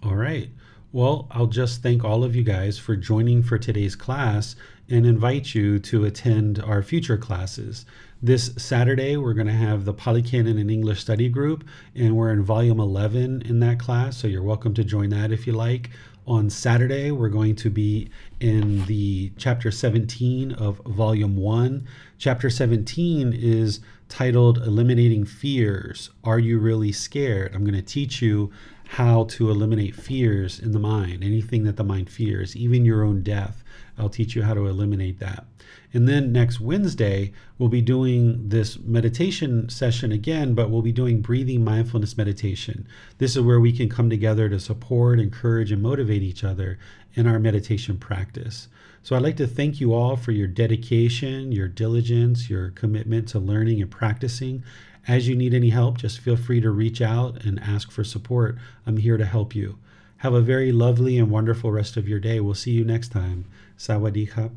[0.04, 0.50] All right.
[0.90, 4.56] Well, I'll just thank all of you guys for joining for today's class
[4.88, 7.86] and invite you to attend our future classes.
[8.20, 11.64] This Saturday, we're going to have the Pali Canon and English study group,
[11.94, 15.46] and we're in volume 11 in that class, so you're welcome to join that if
[15.46, 15.90] you like.
[16.26, 18.10] On Saturday, we're going to be
[18.40, 21.86] in the chapter 17 of volume 1.
[22.18, 26.10] Chapter 17 is titled Eliminating Fears.
[26.22, 27.54] Are you really scared?
[27.54, 28.52] I'm going to teach you
[28.92, 33.22] how to eliminate fears in the mind, anything that the mind fears, even your own
[33.22, 33.64] death.
[33.96, 35.46] I'll teach you how to eliminate that.
[35.94, 41.22] And then next Wednesday, we'll be doing this meditation session again, but we'll be doing
[41.22, 42.86] breathing mindfulness meditation.
[43.16, 46.78] This is where we can come together to support, encourage, and motivate each other
[47.14, 48.68] in our meditation practice.
[49.02, 53.38] So I'd like to thank you all for your dedication, your diligence, your commitment to
[53.38, 54.62] learning and practicing.
[55.08, 58.56] As you need any help, just feel free to reach out and ask for support.
[58.86, 59.78] I'm here to help you.
[60.18, 62.38] Have a very lovely and wonderful rest of your day.
[62.38, 63.46] We'll see you next time.
[63.76, 64.50] Sawadee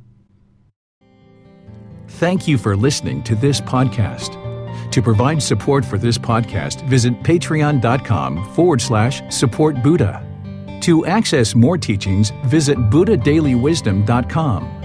[2.08, 4.42] Thank you for listening to this podcast.
[4.92, 10.22] To provide support for this podcast, visit patreon.com forward slash support Buddha.
[10.82, 14.85] To access more teachings, visit buddhadailywisdom.com.